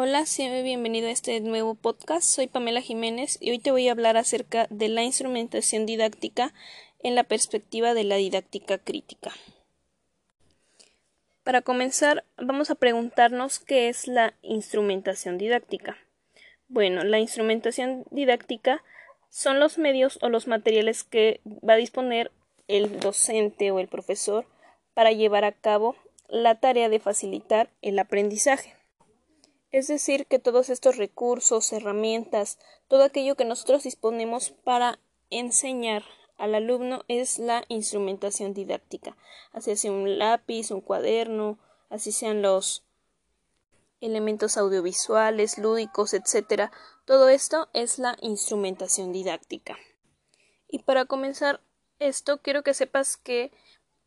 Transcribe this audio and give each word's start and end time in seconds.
Hola, 0.00 0.22
bienvenido 0.62 1.08
a 1.08 1.10
este 1.10 1.40
nuevo 1.40 1.74
podcast. 1.74 2.22
Soy 2.22 2.46
Pamela 2.46 2.80
Jiménez 2.80 3.36
y 3.40 3.50
hoy 3.50 3.58
te 3.58 3.72
voy 3.72 3.88
a 3.88 3.90
hablar 3.90 4.16
acerca 4.16 4.68
de 4.70 4.88
la 4.88 5.02
instrumentación 5.02 5.86
didáctica 5.86 6.54
en 7.00 7.16
la 7.16 7.24
perspectiva 7.24 7.94
de 7.94 8.04
la 8.04 8.14
didáctica 8.14 8.78
crítica. 8.78 9.32
Para 11.42 11.62
comenzar, 11.62 12.22
vamos 12.36 12.70
a 12.70 12.76
preguntarnos 12.76 13.58
qué 13.58 13.88
es 13.88 14.06
la 14.06 14.34
instrumentación 14.42 15.36
didáctica. 15.36 15.98
Bueno, 16.68 17.02
la 17.02 17.18
instrumentación 17.18 18.04
didáctica 18.12 18.84
son 19.30 19.58
los 19.58 19.78
medios 19.78 20.20
o 20.22 20.28
los 20.28 20.46
materiales 20.46 21.02
que 21.02 21.40
va 21.68 21.72
a 21.72 21.76
disponer 21.76 22.30
el 22.68 23.00
docente 23.00 23.72
o 23.72 23.80
el 23.80 23.88
profesor 23.88 24.46
para 24.94 25.10
llevar 25.10 25.44
a 25.44 25.50
cabo 25.50 25.96
la 26.28 26.54
tarea 26.60 26.88
de 26.88 27.00
facilitar 27.00 27.68
el 27.82 27.98
aprendizaje. 27.98 28.77
Es 29.70 29.86
decir, 29.88 30.26
que 30.26 30.38
todos 30.38 30.70
estos 30.70 30.96
recursos, 30.96 31.72
herramientas, 31.72 32.58
todo 32.88 33.04
aquello 33.04 33.36
que 33.36 33.44
nosotros 33.44 33.82
disponemos 33.82 34.50
para 34.50 34.98
enseñar 35.30 36.04
al 36.38 36.54
alumno 36.54 37.04
es 37.08 37.38
la 37.38 37.64
instrumentación 37.68 38.54
didáctica, 38.54 39.16
así 39.52 39.76
sea 39.76 39.92
un 39.92 40.18
lápiz, 40.18 40.70
un 40.70 40.80
cuaderno, 40.80 41.58
así 41.90 42.12
sean 42.12 42.42
los 42.42 42.84
elementos 44.00 44.56
audiovisuales, 44.56 45.58
lúdicos, 45.58 46.14
etcétera. 46.14 46.70
Todo 47.04 47.28
esto 47.28 47.68
es 47.72 47.98
la 47.98 48.16
instrumentación 48.20 49.12
didáctica. 49.12 49.76
Y 50.68 50.80
para 50.80 51.06
comenzar 51.06 51.60
esto, 51.98 52.40
quiero 52.40 52.62
que 52.62 52.74
sepas 52.74 53.16
que 53.16 53.50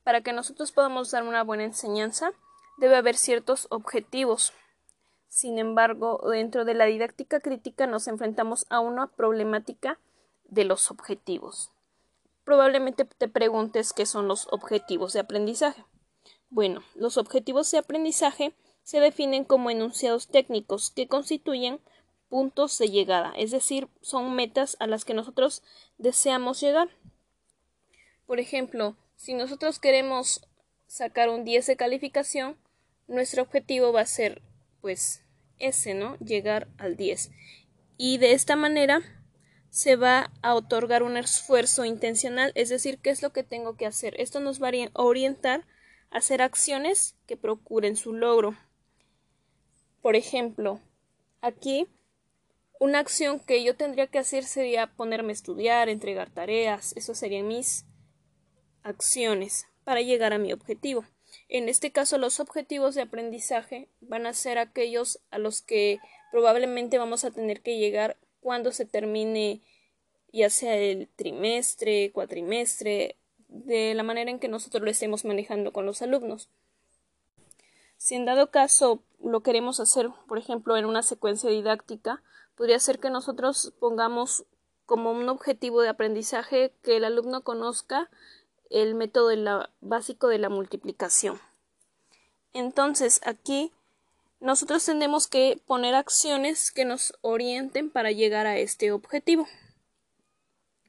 para 0.03 0.21
que 0.21 0.33
nosotros 0.33 0.71
podamos 0.71 1.11
dar 1.11 1.23
una 1.23 1.43
buena 1.43 1.65
enseñanza, 1.65 2.31
debe 2.77 2.95
haber 2.95 3.17
ciertos 3.17 3.67
objetivos. 3.69 4.53
Sin 5.31 5.59
embargo, 5.59 6.21
dentro 6.29 6.65
de 6.65 6.73
la 6.73 6.87
didáctica 6.87 7.39
crítica 7.39 7.87
nos 7.87 8.09
enfrentamos 8.09 8.65
a 8.69 8.81
una 8.81 9.07
problemática 9.07 9.97
de 10.49 10.65
los 10.65 10.91
objetivos. 10.91 11.71
Probablemente 12.43 13.05
te 13.05 13.29
preguntes 13.29 13.93
qué 13.93 14.05
son 14.05 14.27
los 14.27 14.49
objetivos 14.51 15.13
de 15.13 15.21
aprendizaje. 15.21 15.85
Bueno, 16.49 16.83
los 16.95 17.15
objetivos 17.15 17.71
de 17.71 17.77
aprendizaje 17.77 18.53
se 18.83 18.99
definen 18.99 19.45
como 19.45 19.69
enunciados 19.69 20.27
técnicos 20.27 20.91
que 20.91 21.07
constituyen 21.07 21.79
puntos 22.27 22.77
de 22.77 22.89
llegada, 22.89 23.31
es 23.37 23.51
decir, 23.51 23.87
son 24.01 24.35
metas 24.35 24.75
a 24.81 24.87
las 24.87 25.05
que 25.05 25.13
nosotros 25.13 25.63
deseamos 25.97 26.59
llegar. 26.59 26.89
Por 28.27 28.41
ejemplo, 28.41 28.97
si 29.15 29.33
nosotros 29.33 29.79
queremos 29.79 30.45
sacar 30.87 31.29
un 31.29 31.45
10 31.45 31.67
de 31.67 31.77
calificación, 31.77 32.57
nuestro 33.07 33.43
objetivo 33.43 33.93
va 33.93 34.01
a 34.01 34.05
ser 34.05 34.41
pues 34.81 35.23
ese, 35.59 35.93
¿no? 35.93 36.17
Llegar 36.17 36.67
al 36.77 36.97
10. 36.97 37.31
Y 37.97 38.17
de 38.17 38.33
esta 38.33 38.55
manera 38.55 39.01
se 39.69 39.95
va 39.95 40.31
a 40.41 40.53
otorgar 40.53 41.03
un 41.03 41.15
esfuerzo 41.17 41.85
intencional, 41.85 42.51
es 42.55 42.69
decir, 42.69 42.99
qué 42.99 43.09
es 43.09 43.21
lo 43.21 43.31
que 43.31 43.43
tengo 43.43 43.77
que 43.77 43.85
hacer. 43.85 44.19
Esto 44.19 44.39
nos 44.39 44.61
va 44.61 44.69
a 44.69 45.01
orientar 45.01 45.65
a 46.09 46.17
hacer 46.17 46.41
acciones 46.41 47.15
que 47.25 47.37
procuren 47.37 47.95
su 47.95 48.13
logro. 48.13 48.57
Por 50.01 50.15
ejemplo, 50.15 50.81
aquí 51.41 51.87
una 52.79 52.99
acción 52.99 53.39
que 53.39 53.63
yo 53.63 53.75
tendría 53.75 54.07
que 54.07 54.17
hacer 54.17 54.43
sería 54.43 54.87
ponerme 54.87 55.29
a 55.29 55.33
estudiar, 55.33 55.87
entregar 55.87 56.31
tareas, 56.31 56.93
eso 56.97 57.13
serían 57.13 57.47
mis 57.47 57.85
acciones 58.83 59.67
para 59.83 60.01
llegar 60.01 60.33
a 60.33 60.39
mi 60.39 60.51
objetivo. 60.51 61.05
En 61.49 61.69
este 61.69 61.91
caso, 61.91 62.17
los 62.17 62.39
objetivos 62.39 62.95
de 62.95 63.01
aprendizaje 63.01 63.89
van 64.01 64.25
a 64.25 64.33
ser 64.33 64.57
aquellos 64.57 65.19
a 65.31 65.37
los 65.37 65.61
que 65.61 65.99
probablemente 66.31 66.97
vamos 66.97 67.25
a 67.25 67.31
tener 67.31 67.61
que 67.61 67.77
llegar 67.77 68.17
cuando 68.39 68.71
se 68.71 68.85
termine 68.85 69.61
ya 70.33 70.49
sea 70.49 70.75
el 70.75 71.09
trimestre, 71.15 72.11
cuatrimestre, 72.13 73.17
de 73.47 73.93
la 73.93 74.03
manera 74.03 74.31
en 74.31 74.39
que 74.39 74.47
nosotros 74.47 74.81
lo 74.81 74.89
estemos 74.89 75.25
manejando 75.25 75.73
con 75.73 75.85
los 75.85 76.01
alumnos. 76.01 76.49
Si 77.97 78.15
en 78.15 78.25
dado 78.25 78.49
caso 78.49 79.03
lo 79.23 79.41
queremos 79.41 79.79
hacer, 79.79 80.09
por 80.27 80.37
ejemplo, 80.37 80.77
en 80.77 80.85
una 80.85 81.03
secuencia 81.03 81.49
didáctica, 81.49 82.23
podría 82.55 82.79
ser 82.79 82.99
que 82.99 83.09
nosotros 83.09 83.73
pongamos 83.79 84.45
como 84.85 85.11
un 85.11 85.29
objetivo 85.29 85.81
de 85.81 85.89
aprendizaje 85.89 86.73
que 86.81 86.97
el 86.97 87.05
alumno 87.05 87.43
conozca 87.43 88.09
el 88.71 88.95
método 88.95 89.69
básico 89.81 90.27
de 90.29 90.39
la 90.39 90.49
multiplicación. 90.49 91.39
Entonces, 92.53 93.21
aquí 93.23 93.71
nosotros 94.39 94.83
tenemos 94.85 95.27
que 95.27 95.61
poner 95.67 95.93
acciones 95.93 96.71
que 96.71 96.85
nos 96.85 97.13
orienten 97.21 97.91
para 97.91 98.11
llegar 98.11 98.47
a 98.47 98.57
este 98.57 98.91
objetivo. 98.91 99.47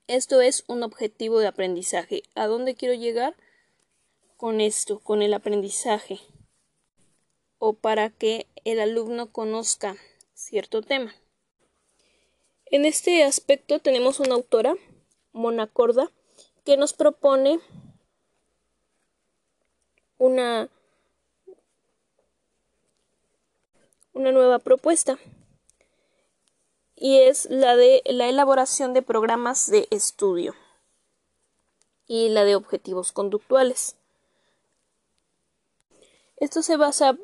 Esto 0.06 0.40
es 0.40 0.64
un 0.68 0.82
objetivo 0.82 1.40
de 1.40 1.48
aprendizaje. 1.48 2.22
¿A 2.34 2.46
dónde 2.46 2.74
quiero 2.74 2.94
llegar? 2.94 3.36
Con 4.36 4.60
esto, 4.60 5.00
con 5.00 5.22
el 5.22 5.34
aprendizaje. 5.34 6.20
O 7.58 7.74
para 7.74 8.10
que 8.10 8.46
el 8.64 8.80
alumno 8.80 9.30
conozca 9.30 9.96
cierto 10.34 10.82
tema. 10.82 11.14
En 12.66 12.84
este 12.84 13.22
aspecto 13.22 13.80
tenemos 13.80 14.18
una 14.18 14.34
autora, 14.34 14.74
Mona 15.32 15.66
Corda, 15.66 16.10
que 16.64 16.76
nos 16.76 16.92
propone 16.92 17.60
una, 20.18 20.68
una 24.12 24.32
nueva 24.32 24.58
propuesta 24.58 25.18
y 26.94 27.18
es 27.18 27.46
la 27.50 27.74
de 27.74 28.02
la 28.06 28.28
elaboración 28.28 28.94
de 28.94 29.02
programas 29.02 29.68
de 29.68 29.88
estudio 29.90 30.54
y 32.06 32.28
la 32.28 32.44
de 32.44 32.54
objetivos 32.54 33.10
conductuales. 33.10 33.96
Esto 36.36 36.62
se 36.62 36.76
basa 36.76 37.16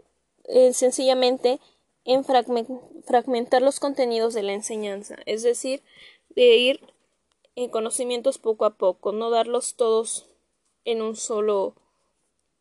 eh, 0.45 0.73
sencillamente 0.73 1.61
en 2.05 2.25
fragmentar 2.25 3.63
los 3.63 3.79
contenidos 3.79 4.35
de 4.35 4.43
la 4.43 4.55
enseñanza, 4.55 5.17
es 5.27 5.43
decir, 5.43 5.83
de 6.31 6.57
ir 6.57 6.81
en 7.65 7.71
conocimientos 7.71 8.39
poco 8.39 8.65
a 8.67 8.77
poco, 8.77 9.11
no 9.11 9.31
darlos 9.31 9.75
todos 9.75 10.27
en 10.85 11.03
un 11.03 11.17
solo 11.17 11.75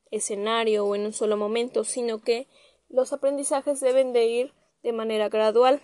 escenario 0.10 0.88
o 0.88 0.96
en 0.96 1.06
un 1.06 1.14
solo 1.14 1.38
momento, 1.38 1.84
sino 1.84 2.20
que 2.20 2.48
los 2.90 3.14
aprendizajes 3.14 3.80
deben 3.80 4.12
de 4.12 4.26
ir 4.26 4.54
de 4.82 4.94
manera 4.94 5.30
gradual. 5.30 5.84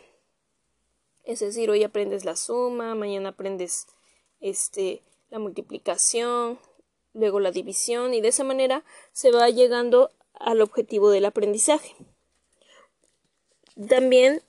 Es 1.26 1.42
decir, 1.42 1.70
hoy 1.70 1.84
aprendes 1.84 2.26
la 2.26 2.36
suma, 2.36 2.96
mañana 2.96 3.30
aprendes 3.30 3.86
este 4.40 5.04
la 5.30 5.38
multiplicación, 5.38 6.58
luego 7.14 7.40
la 7.40 7.52
división 7.52 8.16
y 8.16 8.22
de 8.22 8.30
esa 8.30 8.44
manera 8.44 8.84
se 9.12 9.32
va 9.32 9.48
llegando 9.52 10.10
al 10.34 10.60
objetivo 10.60 11.12
del 11.12 11.26
aprendizaje. 11.26 11.96
También 13.88 14.42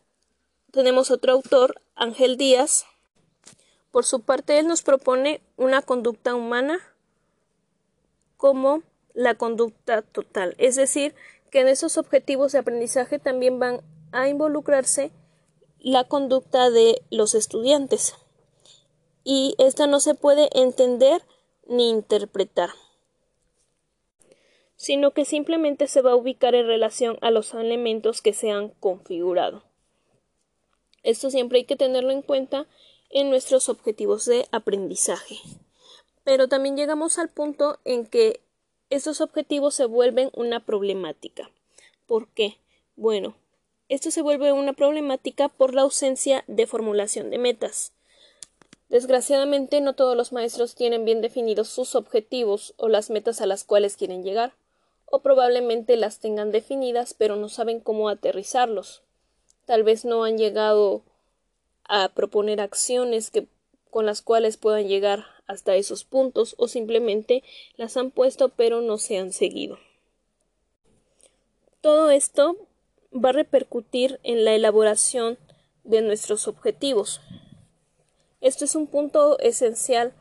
tenemos 0.73 1.11
otro 1.11 1.35
autor, 1.35 1.83
Ángel 1.97 2.39
Díaz, 2.39 2.87
por 3.95 4.05
su 4.05 4.23
parte, 4.23 4.59
él 4.59 4.67
nos 4.67 4.83
propone 4.83 5.41
una 5.57 5.81
conducta 5.81 6.35
humana 6.35 6.81
como 8.37 8.83
la 9.13 9.37
conducta 9.37 10.03
total, 10.03 10.57
es 10.59 10.75
decir, 10.75 11.15
que 11.53 11.61
en 11.61 11.69
esos 11.69 11.97
objetivos 11.97 12.51
de 12.51 12.59
aprendizaje 12.59 13.21
también 13.21 13.61
van 13.61 13.83
a 14.11 14.27
involucrarse 14.27 15.13
la 15.79 16.03
conducta 16.03 16.71
de 16.71 17.03
los 17.13 17.37
estudiantes 17.37 18.17
y 19.23 19.55
esta 19.59 19.87
no 19.87 20.01
se 20.01 20.17
puede 20.17 20.51
entender 20.59 21.23
ni 21.69 21.89
interpretar 21.89 22.71
sino 24.75 25.13
que 25.13 25.25
simplemente 25.25 25.87
se 25.87 26.03
va 26.03 26.11
a 26.11 26.17
ubicar 26.17 26.57
en 26.57 26.67
relación 26.67 27.17
a 27.21 27.31
los 27.31 27.55
elementos 27.55 28.23
que 28.23 28.33
se 28.33 28.51
han 28.51 28.71
configurado. 28.71 29.63
Esto 31.05 31.31
siempre 31.31 31.59
hay 31.59 31.65
que 31.65 31.77
tenerlo 31.77 32.11
en 32.11 32.23
cuenta 32.23 32.67
en 33.15 33.31
nuestros 33.31 33.71
objetivos 33.71 34.27
de 34.27 34.47
aprendizaje. 34.51 35.39
Pero 36.25 36.49
también 36.49 36.77
llegamos 36.77 37.19
al 37.19 37.31
punto 37.31 37.79
en 37.87 38.05
que 38.05 38.41
estos 38.91 39.23
objetivos 39.23 39.75
se 39.75 39.87
vuelven 39.87 40.31
una 40.35 40.67
problemática. 40.67 41.51
¿Por 42.07 42.29
qué? 42.29 42.59
Bueno, 42.97 43.37
esto 43.89 44.11
se 44.11 44.21
vuelve 44.21 44.53
una 44.53 44.73
problemática 44.73 45.49
por 45.49 45.75
la 45.75 45.83
ausencia 45.83 46.45
de 46.49 46.67
formulación 46.67 47.31
de 47.31 47.39
metas. 47.39 47.93
Desgraciadamente 48.89 49.81
no 49.81 49.95
todos 49.95 50.17
los 50.17 50.33
maestros 50.33 50.75
tienen 50.75 51.05
bien 51.05 51.21
definidos 51.21 51.69
sus 51.69 51.95
objetivos 51.95 52.75
o 52.77 52.89
las 52.89 53.11
metas 53.11 53.41
a 53.41 53.47
las 53.47 53.65
cuales 53.65 53.97
quieren 53.97 54.23
llegar, 54.23 54.55
o 55.07 55.21
probablemente 55.21 55.97
las 55.97 56.19
tengan 56.19 56.51
definidas 56.51 57.15
pero 57.15 57.37
no 57.37 57.49
saben 57.49 57.81
cómo 57.81 58.09
aterrizarlos. 58.09 59.03
Tal 59.67 59.83
vez 59.83 60.05
no 60.05 60.25
han 60.25 60.37
llegado 60.37 61.03
a 61.89 62.09
proponer 62.11 62.61
acciones 62.61 63.31
que 63.31 63.47
con 63.91 64.07
las 64.07 64.23
cuales 64.23 64.57
puedan 64.57 64.89
llegar 64.89 65.27
hasta 65.47 65.77
esos 65.77 66.05
puntos 66.05 66.55
o 66.59 66.69
simplemente 66.69 67.43
las 67.77 67.97
han 67.97 68.11
puesto 68.11 68.49
pero 68.49 68.81
no 68.81 68.99
se 68.99 69.19
han 69.19 69.33
seguido. 69.33 69.79
Todo 71.81 72.11
esto 72.11 72.57
va 73.15 73.29
a 73.29 73.33
repercutir 73.33 74.19
en 74.23 74.45
la 74.45 74.55
elaboración 74.55 75.39
de 75.85 76.01
nuestros 76.01 76.49
objetivos. 76.49 77.21
Esto 78.41 78.65
es 78.65 78.75
un 78.75 78.87
punto 78.87 79.39
esencial 79.39 80.15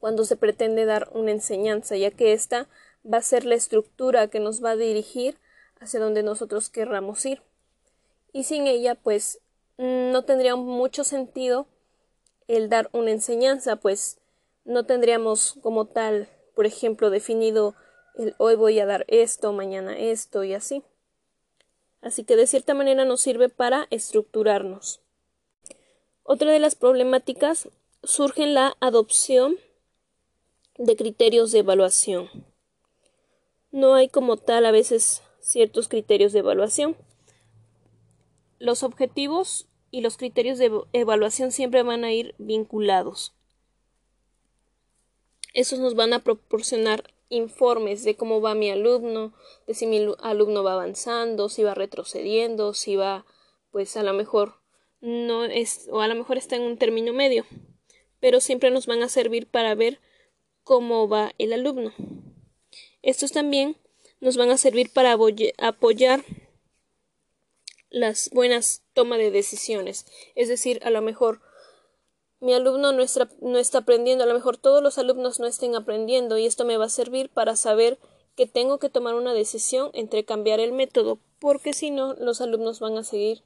cuando 0.00 0.24
se 0.24 0.36
pretende 0.36 0.84
dar 0.84 1.08
una 1.12 1.30
enseñanza, 1.30 1.96
ya 1.96 2.10
que 2.10 2.32
esta 2.32 2.68
va 3.04 3.18
a 3.18 3.22
ser 3.22 3.44
la 3.44 3.54
estructura 3.54 4.28
que 4.28 4.40
nos 4.40 4.62
va 4.62 4.72
a 4.72 4.76
dirigir 4.76 5.38
hacia 5.80 6.00
donde 6.00 6.22
nosotros 6.22 6.68
querramos 6.68 7.24
ir. 7.24 7.42
Y 8.32 8.44
sin 8.44 8.66
ella, 8.66 8.96
pues, 8.96 9.40
no 9.78 10.24
tendría 10.24 10.56
mucho 10.56 11.04
sentido 11.04 11.66
el 12.48 12.68
dar 12.68 12.88
una 12.92 13.10
enseñanza, 13.10 13.76
pues 13.76 14.18
no 14.64 14.84
tendríamos 14.84 15.58
como 15.62 15.86
tal, 15.86 16.28
por 16.54 16.66
ejemplo, 16.66 17.10
definido 17.10 17.74
el 18.14 18.34
hoy 18.38 18.56
voy 18.56 18.78
a 18.78 18.86
dar 18.86 19.04
esto, 19.08 19.52
mañana 19.52 19.98
esto 19.98 20.44
y 20.44 20.54
así. 20.54 20.82
Así 22.00 22.24
que 22.24 22.36
de 22.36 22.46
cierta 22.46 22.74
manera 22.74 23.04
nos 23.04 23.20
sirve 23.20 23.48
para 23.48 23.86
estructurarnos. 23.90 25.00
Otra 26.24 26.52
de 26.52 26.58
las 26.58 26.74
problemáticas 26.74 27.68
surge 28.02 28.42
en 28.42 28.54
la 28.54 28.76
adopción 28.80 29.56
de 30.76 30.96
criterios 30.96 31.52
de 31.52 31.60
evaluación. 31.60 32.28
No 33.70 33.94
hay 33.94 34.08
como 34.08 34.36
tal 34.36 34.66
a 34.66 34.70
veces 34.70 35.22
ciertos 35.40 35.88
criterios 35.88 36.32
de 36.32 36.40
evaluación. 36.40 36.96
Los 38.62 38.84
objetivos 38.84 39.66
y 39.90 40.02
los 40.02 40.16
criterios 40.16 40.56
de 40.56 40.70
evaluación 40.92 41.50
siempre 41.50 41.82
van 41.82 42.04
a 42.04 42.12
ir 42.12 42.36
vinculados. 42.38 43.34
Esos 45.52 45.80
nos 45.80 45.96
van 45.96 46.12
a 46.12 46.22
proporcionar 46.22 47.12
informes 47.28 48.04
de 48.04 48.14
cómo 48.14 48.40
va 48.40 48.54
mi 48.54 48.70
alumno, 48.70 49.34
de 49.66 49.74
si 49.74 49.88
mi 49.88 50.06
alumno 50.20 50.62
va 50.62 50.74
avanzando, 50.74 51.48
si 51.48 51.64
va 51.64 51.74
retrocediendo, 51.74 52.72
si 52.72 52.94
va, 52.94 53.26
pues 53.72 53.96
a 53.96 54.04
lo 54.04 54.12
mejor 54.12 54.60
no 55.00 55.42
es, 55.42 55.88
o 55.90 56.00
a 56.00 56.06
lo 56.06 56.14
mejor 56.14 56.38
está 56.38 56.54
en 56.54 56.62
un 56.62 56.78
término 56.78 57.12
medio, 57.12 57.44
pero 58.20 58.40
siempre 58.40 58.70
nos 58.70 58.86
van 58.86 59.02
a 59.02 59.08
servir 59.08 59.48
para 59.48 59.74
ver 59.74 59.98
cómo 60.62 61.08
va 61.08 61.32
el 61.38 61.52
alumno. 61.52 61.92
Estos 63.02 63.32
también 63.32 63.76
nos 64.20 64.36
van 64.36 64.50
a 64.50 64.56
servir 64.56 64.92
para 64.92 65.18
apoyar 65.58 66.24
las 67.92 68.30
buenas 68.30 68.82
tomas 68.94 69.18
de 69.18 69.30
decisiones. 69.30 70.06
Es 70.34 70.48
decir, 70.48 70.80
a 70.82 70.90
lo 70.90 71.02
mejor 71.02 71.40
mi 72.40 72.54
alumno 72.54 72.90
no 72.92 73.02
está, 73.02 73.28
no 73.40 73.58
está 73.58 73.78
aprendiendo, 73.78 74.24
a 74.24 74.26
lo 74.26 74.34
mejor 74.34 74.56
todos 74.56 74.82
los 74.82 74.98
alumnos 74.98 75.38
no 75.38 75.46
estén 75.46 75.76
aprendiendo 75.76 76.38
y 76.38 76.46
esto 76.46 76.64
me 76.64 76.76
va 76.76 76.86
a 76.86 76.90
servir 76.90 77.30
para 77.30 77.54
saber 77.54 77.98
que 78.34 78.46
tengo 78.46 78.78
que 78.78 78.88
tomar 78.88 79.14
una 79.14 79.34
decisión 79.34 79.90
entre 79.92 80.24
cambiar 80.24 80.58
el 80.58 80.72
método, 80.72 81.18
porque 81.38 81.72
si 81.72 81.90
no, 81.90 82.14
los 82.14 82.40
alumnos 82.40 82.80
van 82.80 82.96
a 82.96 83.04
seguir 83.04 83.42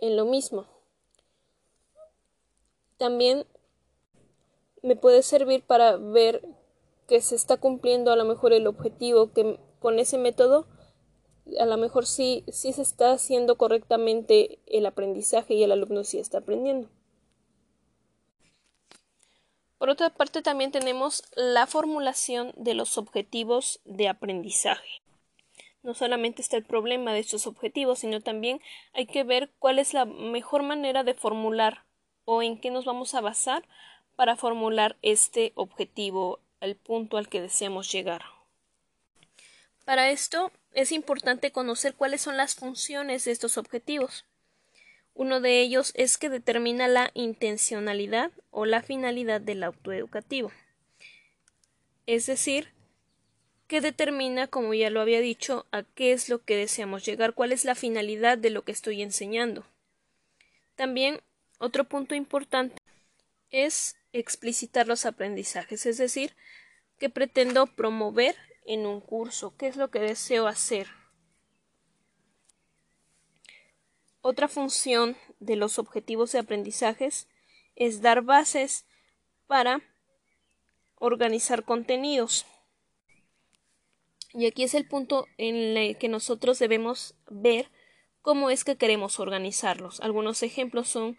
en 0.00 0.16
lo 0.16 0.26
mismo. 0.26 0.66
También 2.98 3.46
me 4.82 4.96
puede 4.96 5.22
servir 5.22 5.62
para 5.62 5.96
ver 5.96 6.42
que 7.06 7.20
se 7.20 7.36
está 7.36 7.56
cumpliendo 7.56 8.10
a 8.10 8.16
lo 8.16 8.24
mejor 8.24 8.52
el 8.52 8.66
objetivo 8.66 9.32
que 9.32 9.58
con 9.78 9.98
ese 9.98 10.18
método 10.18 10.66
a 11.58 11.66
lo 11.66 11.76
mejor 11.76 12.06
sí, 12.06 12.44
sí 12.48 12.72
se 12.72 12.82
está 12.82 13.12
haciendo 13.12 13.56
correctamente 13.56 14.58
el 14.66 14.86
aprendizaje 14.86 15.54
y 15.54 15.62
el 15.62 15.72
alumno 15.72 16.04
sí 16.04 16.18
está 16.18 16.38
aprendiendo. 16.38 16.88
Por 19.78 19.90
otra 19.90 20.10
parte, 20.10 20.42
también 20.42 20.72
tenemos 20.72 21.22
la 21.34 21.66
formulación 21.66 22.52
de 22.56 22.74
los 22.74 22.96
objetivos 22.96 23.80
de 23.84 24.08
aprendizaje. 24.08 25.02
No 25.82 25.94
solamente 25.94 26.42
está 26.42 26.56
el 26.56 26.64
problema 26.64 27.12
de 27.12 27.20
estos 27.20 27.46
objetivos, 27.46 28.00
sino 28.00 28.20
también 28.20 28.60
hay 28.94 29.06
que 29.06 29.22
ver 29.22 29.52
cuál 29.58 29.78
es 29.78 29.92
la 29.92 30.04
mejor 30.04 30.62
manera 30.62 31.04
de 31.04 31.14
formular 31.14 31.84
o 32.24 32.42
en 32.42 32.58
qué 32.58 32.70
nos 32.70 32.86
vamos 32.86 33.14
a 33.14 33.20
basar 33.20 33.68
para 34.16 34.36
formular 34.36 34.96
este 35.02 35.52
objetivo, 35.54 36.40
el 36.60 36.74
punto 36.74 37.18
al 37.18 37.28
que 37.28 37.42
deseamos 37.42 37.92
llegar. 37.92 38.35
Para 39.86 40.10
esto 40.10 40.50
es 40.74 40.90
importante 40.90 41.52
conocer 41.52 41.94
cuáles 41.94 42.20
son 42.20 42.36
las 42.36 42.56
funciones 42.56 43.24
de 43.24 43.30
estos 43.30 43.56
objetivos. 43.56 44.24
Uno 45.14 45.40
de 45.40 45.60
ellos 45.60 45.92
es 45.94 46.18
que 46.18 46.28
determina 46.28 46.88
la 46.88 47.12
intencionalidad 47.14 48.32
o 48.50 48.66
la 48.66 48.82
finalidad 48.82 49.40
del 49.40 49.62
autoeducativo. 49.62 50.50
Es 52.04 52.26
decir, 52.26 52.72
que 53.68 53.80
determina, 53.80 54.48
como 54.48 54.74
ya 54.74 54.90
lo 54.90 55.00
había 55.00 55.20
dicho, 55.20 55.66
a 55.70 55.84
qué 55.84 56.10
es 56.10 56.28
lo 56.28 56.44
que 56.44 56.56
deseamos 56.56 57.06
llegar, 57.06 57.34
cuál 57.34 57.52
es 57.52 57.64
la 57.64 57.76
finalidad 57.76 58.38
de 58.38 58.50
lo 58.50 58.62
que 58.62 58.72
estoy 58.72 59.02
enseñando. 59.02 59.64
También 60.74 61.20
otro 61.60 61.84
punto 61.84 62.16
importante 62.16 62.82
es 63.50 63.94
explicitar 64.12 64.88
los 64.88 65.06
aprendizajes, 65.06 65.86
es 65.86 65.96
decir, 65.96 66.34
que 66.98 67.08
pretendo 67.08 67.68
promover 67.68 68.34
en 68.66 68.86
un 68.86 69.00
curso, 69.00 69.56
qué 69.56 69.68
es 69.68 69.76
lo 69.76 69.90
que 69.90 70.00
deseo 70.00 70.46
hacer, 70.46 70.88
Otra 74.28 74.48
función 74.48 75.16
de 75.38 75.54
los 75.54 75.78
objetivos 75.78 76.32
de 76.32 76.40
aprendizajes 76.40 77.28
es 77.76 78.02
dar 78.02 78.22
bases 78.22 78.84
para 79.46 79.82
organizar 80.96 81.64
contenidos. 81.64 82.44
Y 84.34 84.46
aquí 84.46 84.64
es 84.64 84.74
el 84.74 84.88
punto 84.88 85.28
en 85.38 85.76
el 85.76 85.96
que 85.96 86.08
nosotros 86.08 86.58
debemos 86.58 87.14
ver 87.30 87.70
cómo 88.20 88.50
es 88.50 88.64
que 88.64 88.74
queremos 88.74 89.20
organizarlos. 89.20 90.00
Algunos 90.00 90.42
ejemplos 90.42 90.88
son 90.88 91.16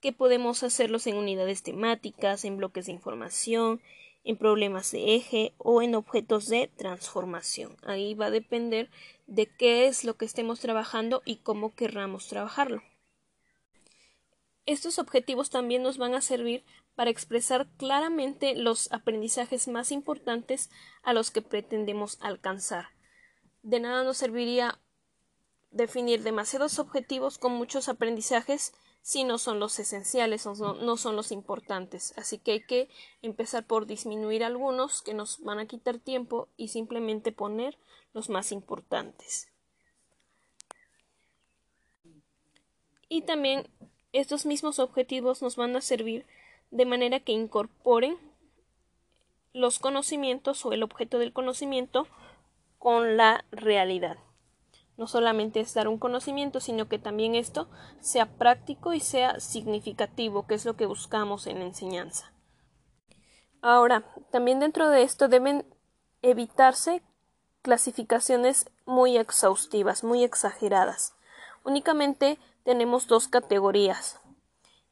que 0.00 0.14
podemos 0.14 0.62
hacerlos 0.62 1.06
en 1.06 1.16
unidades 1.16 1.62
temáticas, 1.62 2.46
en 2.46 2.56
bloques 2.56 2.86
de 2.86 2.92
información, 2.92 3.82
en 4.24 4.36
problemas 4.36 4.90
de 4.92 5.14
eje 5.14 5.54
o 5.58 5.82
en 5.82 5.94
objetos 5.94 6.48
de 6.48 6.70
transformación. 6.76 7.76
Ahí 7.82 8.14
va 8.14 8.26
a 8.26 8.30
depender 8.30 8.90
de 9.26 9.46
qué 9.46 9.86
es 9.86 10.04
lo 10.04 10.16
que 10.16 10.24
estemos 10.24 10.60
trabajando 10.60 11.22
y 11.24 11.36
cómo 11.36 11.74
querramos 11.74 12.28
trabajarlo. 12.28 12.82
Estos 14.66 14.98
objetivos 14.98 15.48
también 15.48 15.82
nos 15.82 15.96
van 15.96 16.14
a 16.14 16.20
servir 16.20 16.62
para 16.94 17.10
expresar 17.10 17.68
claramente 17.78 18.54
los 18.54 18.92
aprendizajes 18.92 19.66
más 19.68 19.92
importantes 19.92 20.68
a 21.02 21.14
los 21.14 21.30
que 21.30 21.40
pretendemos 21.40 22.18
alcanzar. 22.20 22.88
De 23.62 23.80
nada 23.80 24.04
nos 24.04 24.18
serviría 24.18 24.78
definir 25.70 26.22
demasiados 26.22 26.78
objetivos 26.78 27.38
con 27.38 27.52
muchos 27.52 27.88
aprendizajes 27.88 28.74
si 29.02 29.24
no 29.24 29.38
son 29.38 29.58
los 29.58 29.78
esenciales 29.78 30.46
o 30.46 30.54
no, 30.54 30.96
son 30.96 31.16
los 31.16 31.32
importantes. 31.32 32.12
Así 32.16 32.38
que 32.38 32.52
hay 32.52 32.60
que 32.60 32.88
empezar 33.22 33.66
por 33.66 33.86
disminuir 33.86 34.44
algunos 34.44 35.02
que 35.02 35.14
nos 35.14 35.42
van 35.42 35.58
a 35.58 35.66
quitar 35.66 35.98
tiempo 35.98 36.48
y 36.56 36.68
simplemente 36.68 37.32
poner 37.32 37.78
los 38.12 38.28
más 38.28 38.52
importantes. 38.52 39.48
Y 43.08 43.22
también 43.22 43.68
estos 44.12 44.44
mismos 44.44 44.78
objetivos 44.78 45.40
nos 45.40 45.56
van 45.56 45.74
a 45.76 45.80
servir 45.80 46.26
de 46.70 46.84
manera 46.84 47.20
que 47.20 47.32
incorporen 47.32 48.18
los 49.54 49.78
conocimientos 49.78 50.64
o 50.66 50.72
el 50.72 50.82
objeto 50.82 51.18
del 51.18 51.32
conocimiento 51.32 52.06
con 52.78 53.16
la 53.16 53.44
realidad 53.50 54.18
no 54.98 55.06
solamente 55.06 55.60
es 55.60 55.72
dar 55.74 55.86
un 55.86 55.96
conocimiento, 55.96 56.58
sino 56.58 56.88
que 56.88 56.98
también 56.98 57.36
esto 57.36 57.68
sea 58.00 58.26
práctico 58.36 58.92
y 58.92 59.00
sea 59.00 59.38
significativo, 59.38 60.46
que 60.46 60.56
es 60.56 60.64
lo 60.64 60.76
que 60.76 60.86
buscamos 60.86 61.46
en 61.46 61.60
la 61.60 61.66
enseñanza. 61.66 62.32
Ahora, 63.62 64.04
también 64.30 64.58
dentro 64.58 64.90
de 64.90 65.02
esto 65.02 65.28
deben 65.28 65.64
evitarse 66.20 67.02
clasificaciones 67.62 68.70
muy 68.86 69.16
exhaustivas, 69.16 70.02
muy 70.02 70.24
exageradas. 70.24 71.14
Únicamente 71.64 72.38
tenemos 72.64 73.06
dos 73.06 73.28
categorías, 73.28 74.20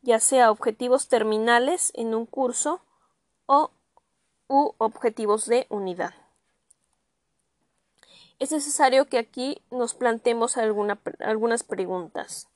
ya 0.02 0.20
sea 0.20 0.52
objetivos 0.52 1.08
terminales 1.08 1.90
en 1.96 2.14
un 2.14 2.26
curso 2.26 2.80
o 3.46 3.72
u 4.46 4.72
objetivos 4.78 5.46
de 5.46 5.66
unidad 5.68 6.14
es 8.38 8.52
necesario 8.52 9.06
que 9.06 9.18
aquí 9.18 9.62
nos 9.70 9.94
planteemos 9.94 10.56
algunas 10.56 11.64
preguntas, 11.64 12.48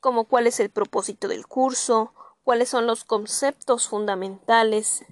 como 0.00 0.24
cuál 0.24 0.46
es 0.46 0.60
el 0.60 0.70
propósito 0.70 1.28
del 1.28 1.46
curso, 1.46 2.12
cuáles 2.44 2.68
son 2.68 2.86
los 2.86 3.04
conceptos 3.04 3.88
fundamentales 3.88 5.04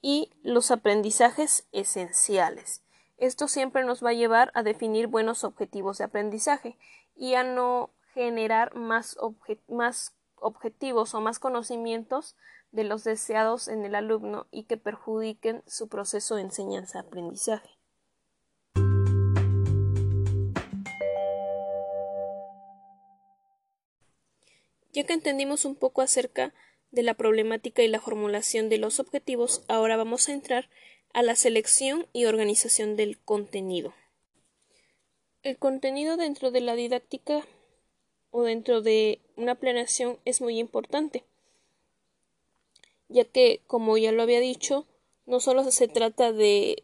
y 0.00 0.30
los 0.42 0.70
aprendizajes 0.70 1.66
esenciales. 1.72 2.82
Esto 3.16 3.48
siempre 3.48 3.84
nos 3.84 4.02
va 4.04 4.10
a 4.10 4.14
llevar 4.14 4.50
a 4.54 4.62
definir 4.62 5.06
buenos 5.06 5.44
objetivos 5.44 5.98
de 5.98 6.04
aprendizaje 6.04 6.78
y 7.14 7.34
a 7.34 7.44
no 7.44 7.90
generar 8.14 8.74
más, 8.74 9.16
objetivos 10.36 11.14
o 11.14 11.20
más 11.20 11.38
conocimientos 11.38 12.36
de 12.72 12.84
los 12.84 13.04
deseados 13.04 13.68
en 13.68 13.84
el 13.84 13.94
alumno 13.94 14.46
y 14.50 14.64
que 14.64 14.76
perjudiquen 14.76 15.62
su 15.66 15.88
proceso 15.88 16.36
de 16.36 16.42
enseñanza-aprendizaje. 16.42 17.79
Ya 24.92 25.04
que 25.04 25.12
entendimos 25.12 25.64
un 25.64 25.76
poco 25.76 26.02
acerca 26.02 26.52
de 26.90 27.02
la 27.02 27.14
problemática 27.14 27.82
y 27.82 27.88
la 27.88 28.00
formulación 28.00 28.68
de 28.68 28.78
los 28.78 28.98
objetivos, 28.98 29.62
ahora 29.68 29.96
vamos 29.96 30.28
a 30.28 30.32
entrar 30.32 30.68
a 31.12 31.22
la 31.22 31.36
selección 31.36 32.06
y 32.12 32.24
organización 32.24 32.96
del 32.96 33.18
contenido. 33.18 33.94
El 35.42 35.56
contenido 35.56 36.16
dentro 36.16 36.50
de 36.50 36.60
la 36.60 36.74
didáctica 36.74 37.46
o 38.30 38.42
dentro 38.42 38.82
de 38.82 39.20
una 39.36 39.54
planeación 39.54 40.18
es 40.24 40.40
muy 40.40 40.58
importante, 40.58 41.24
ya 43.08 43.24
que, 43.24 43.60
como 43.66 43.96
ya 43.96 44.12
lo 44.12 44.22
había 44.22 44.40
dicho, 44.40 44.86
no 45.26 45.40
solo 45.40 45.68
se 45.70 45.88
trata 45.88 46.32
de 46.32 46.82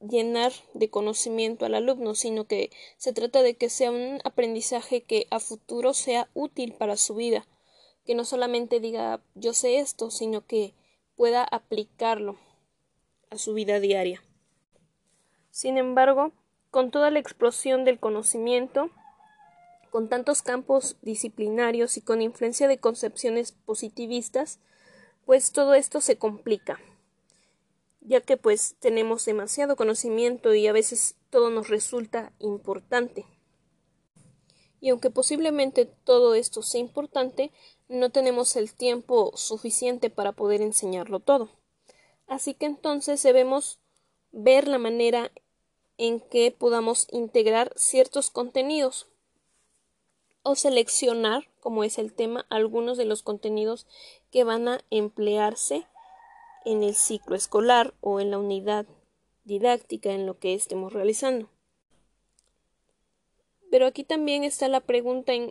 llenar 0.00 0.52
de 0.74 0.90
conocimiento 0.90 1.64
al 1.64 1.74
alumno, 1.74 2.14
sino 2.14 2.44
que 2.46 2.70
se 2.96 3.12
trata 3.12 3.42
de 3.42 3.56
que 3.56 3.70
sea 3.70 3.90
un 3.90 4.20
aprendizaje 4.24 5.02
que 5.02 5.26
a 5.30 5.40
futuro 5.40 5.94
sea 5.94 6.28
útil 6.34 6.74
para 6.74 6.96
su 6.96 7.14
vida, 7.14 7.46
que 8.04 8.14
no 8.14 8.24
solamente 8.24 8.80
diga 8.80 9.22
yo 9.34 9.54
sé 9.54 9.78
esto, 9.78 10.10
sino 10.10 10.46
que 10.46 10.74
pueda 11.16 11.44
aplicarlo 11.44 12.38
a 13.30 13.38
su 13.38 13.54
vida 13.54 13.80
diaria. 13.80 14.22
Sin 15.50 15.78
embargo, 15.78 16.32
con 16.70 16.90
toda 16.90 17.10
la 17.10 17.20
explosión 17.20 17.84
del 17.84 18.00
conocimiento, 18.00 18.90
con 19.90 20.08
tantos 20.08 20.42
campos 20.42 20.96
disciplinarios 21.02 21.96
y 21.96 22.00
con 22.00 22.20
influencia 22.20 22.66
de 22.66 22.78
concepciones 22.78 23.52
positivistas, 23.52 24.58
pues 25.24 25.52
todo 25.52 25.74
esto 25.74 26.00
se 26.00 26.18
complica, 26.18 26.80
ya 28.04 28.20
que 28.20 28.36
pues 28.36 28.76
tenemos 28.78 29.24
demasiado 29.24 29.76
conocimiento 29.76 30.54
y 30.54 30.66
a 30.66 30.72
veces 30.72 31.16
todo 31.30 31.50
nos 31.50 31.68
resulta 31.68 32.32
importante. 32.38 33.26
Y 34.80 34.90
aunque 34.90 35.10
posiblemente 35.10 35.86
todo 35.86 36.34
esto 36.34 36.62
sea 36.62 36.80
importante, 36.80 37.50
no 37.88 38.10
tenemos 38.10 38.54
el 38.56 38.74
tiempo 38.74 39.32
suficiente 39.34 40.10
para 40.10 40.32
poder 40.32 40.60
enseñarlo 40.60 41.20
todo. 41.20 41.48
Así 42.26 42.54
que 42.54 42.66
entonces 42.66 43.22
debemos 43.22 43.78
ver 44.30 44.68
la 44.68 44.78
manera 44.78 45.32
en 45.96 46.20
que 46.20 46.50
podamos 46.50 47.06
integrar 47.10 47.72
ciertos 47.76 48.30
contenidos 48.30 49.06
o 50.42 50.54
seleccionar, 50.54 51.48
como 51.60 51.84
es 51.84 51.98
el 51.98 52.12
tema, 52.12 52.44
algunos 52.50 52.98
de 52.98 53.06
los 53.06 53.22
contenidos 53.22 53.86
que 54.30 54.44
van 54.44 54.68
a 54.68 54.84
emplearse 54.90 55.86
en 56.64 56.82
el 56.82 56.94
ciclo 56.94 57.36
escolar 57.36 57.94
o 58.00 58.20
en 58.20 58.30
la 58.30 58.38
unidad 58.38 58.86
didáctica 59.44 60.10
en 60.10 60.26
lo 60.26 60.38
que 60.38 60.54
estemos 60.54 60.92
realizando. 60.92 61.48
Pero 63.70 63.86
aquí 63.86 64.04
también 64.04 64.44
está 64.44 64.68
la 64.68 64.80
pregunta 64.80 65.32
en 65.32 65.50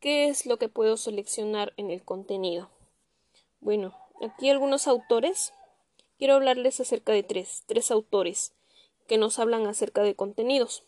qué 0.00 0.28
es 0.28 0.46
lo 0.46 0.58
que 0.58 0.68
puedo 0.68 0.96
seleccionar 0.96 1.72
en 1.76 1.90
el 1.90 2.04
contenido. 2.04 2.70
Bueno, 3.60 3.96
aquí 4.22 4.50
algunos 4.50 4.86
autores. 4.86 5.52
Quiero 6.18 6.34
hablarles 6.34 6.80
acerca 6.80 7.12
de 7.12 7.22
tres, 7.22 7.62
tres 7.66 7.90
autores 7.90 8.52
que 9.06 9.18
nos 9.18 9.38
hablan 9.38 9.66
acerca 9.66 10.02
de 10.02 10.14
contenidos. 10.14 10.84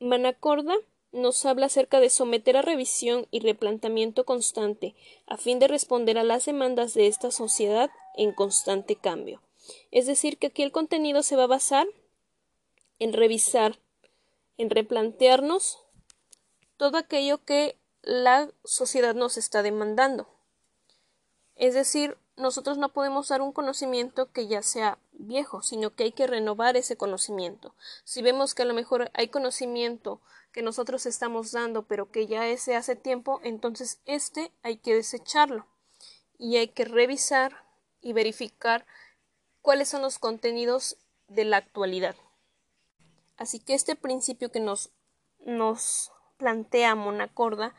Manacorda 0.00 0.76
nos 1.16 1.44
habla 1.46 1.66
acerca 1.66 2.00
de 2.00 2.10
someter 2.10 2.56
a 2.56 2.62
revisión 2.62 3.26
y 3.30 3.40
replanteamiento 3.40 4.24
constante 4.24 4.94
a 5.26 5.36
fin 5.36 5.58
de 5.58 5.68
responder 5.68 6.18
a 6.18 6.24
las 6.24 6.44
demandas 6.44 6.94
de 6.94 7.06
esta 7.06 7.30
sociedad 7.30 7.90
en 8.16 8.32
constante 8.32 8.96
cambio. 8.96 9.40
Es 9.90 10.06
decir, 10.06 10.38
que 10.38 10.48
aquí 10.48 10.62
el 10.62 10.72
contenido 10.72 11.22
se 11.22 11.36
va 11.36 11.44
a 11.44 11.48
basar 11.48 11.86
en 12.98 13.12
revisar, 13.12 13.78
en 14.58 14.70
replantearnos 14.70 15.78
todo 16.76 16.98
aquello 16.98 17.44
que 17.44 17.76
la 18.02 18.50
sociedad 18.64 19.14
nos 19.14 19.36
está 19.36 19.62
demandando. 19.62 20.28
Es 21.56 21.74
decir, 21.74 22.16
nosotros 22.36 22.76
no 22.76 22.90
podemos 22.90 23.28
dar 23.28 23.40
un 23.40 23.52
conocimiento 23.52 24.30
que 24.30 24.46
ya 24.46 24.62
sea 24.62 24.98
viejo, 25.12 25.62
sino 25.62 25.94
que 25.94 26.04
hay 26.04 26.12
que 26.12 26.26
renovar 26.26 26.76
ese 26.76 26.96
conocimiento. 26.96 27.74
Si 28.04 28.20
vemos 28.20 28.54
que 28.54 28.62
a 28.62 28.66
lo 28.66 28.74
mejor 28.74 29.10
hay 29.14 29.28
conocimiento 29.28 30.20
que 30.56 30.62
nosotros 30.62 31.04
estamos 31.04 31.52
dando, 31.52 31.82
pero 31.82 32.10
que 32.10 32.26
ya 32.26 32.48
es 32.48 32.64
de 32.64 32.76
hace 32.76 32.96
tiempo, 32.96 33.40
entonces 33.44 34.00
este 34.06 34.50
hay 34.62 34.78
que 34.78 34.94
desecharlo 34.94 35.66
y 36.38 36.56
hay 36.56 36.68
que 36.68 36.86
revisar 36.86 37.66
y 38.00 38.14
verificar 38.14 38.86
cuáles 39.60 39.90
son 39.90 40.00
los 40.00 40.18
contenidos 40.18 40.96
de 41.28 41.44
la 41.44 41.58
actualidad. 41.58 42.16
Así 43.36 43.60
que 43.60 43.74
este 43.74 43.96
principio 43.96 44.50
que 44.50 44.60
nos, 44.60 44.88
nos 45.40 46.10
plantea 46.38 46.94
Monacorda 46.94 47.74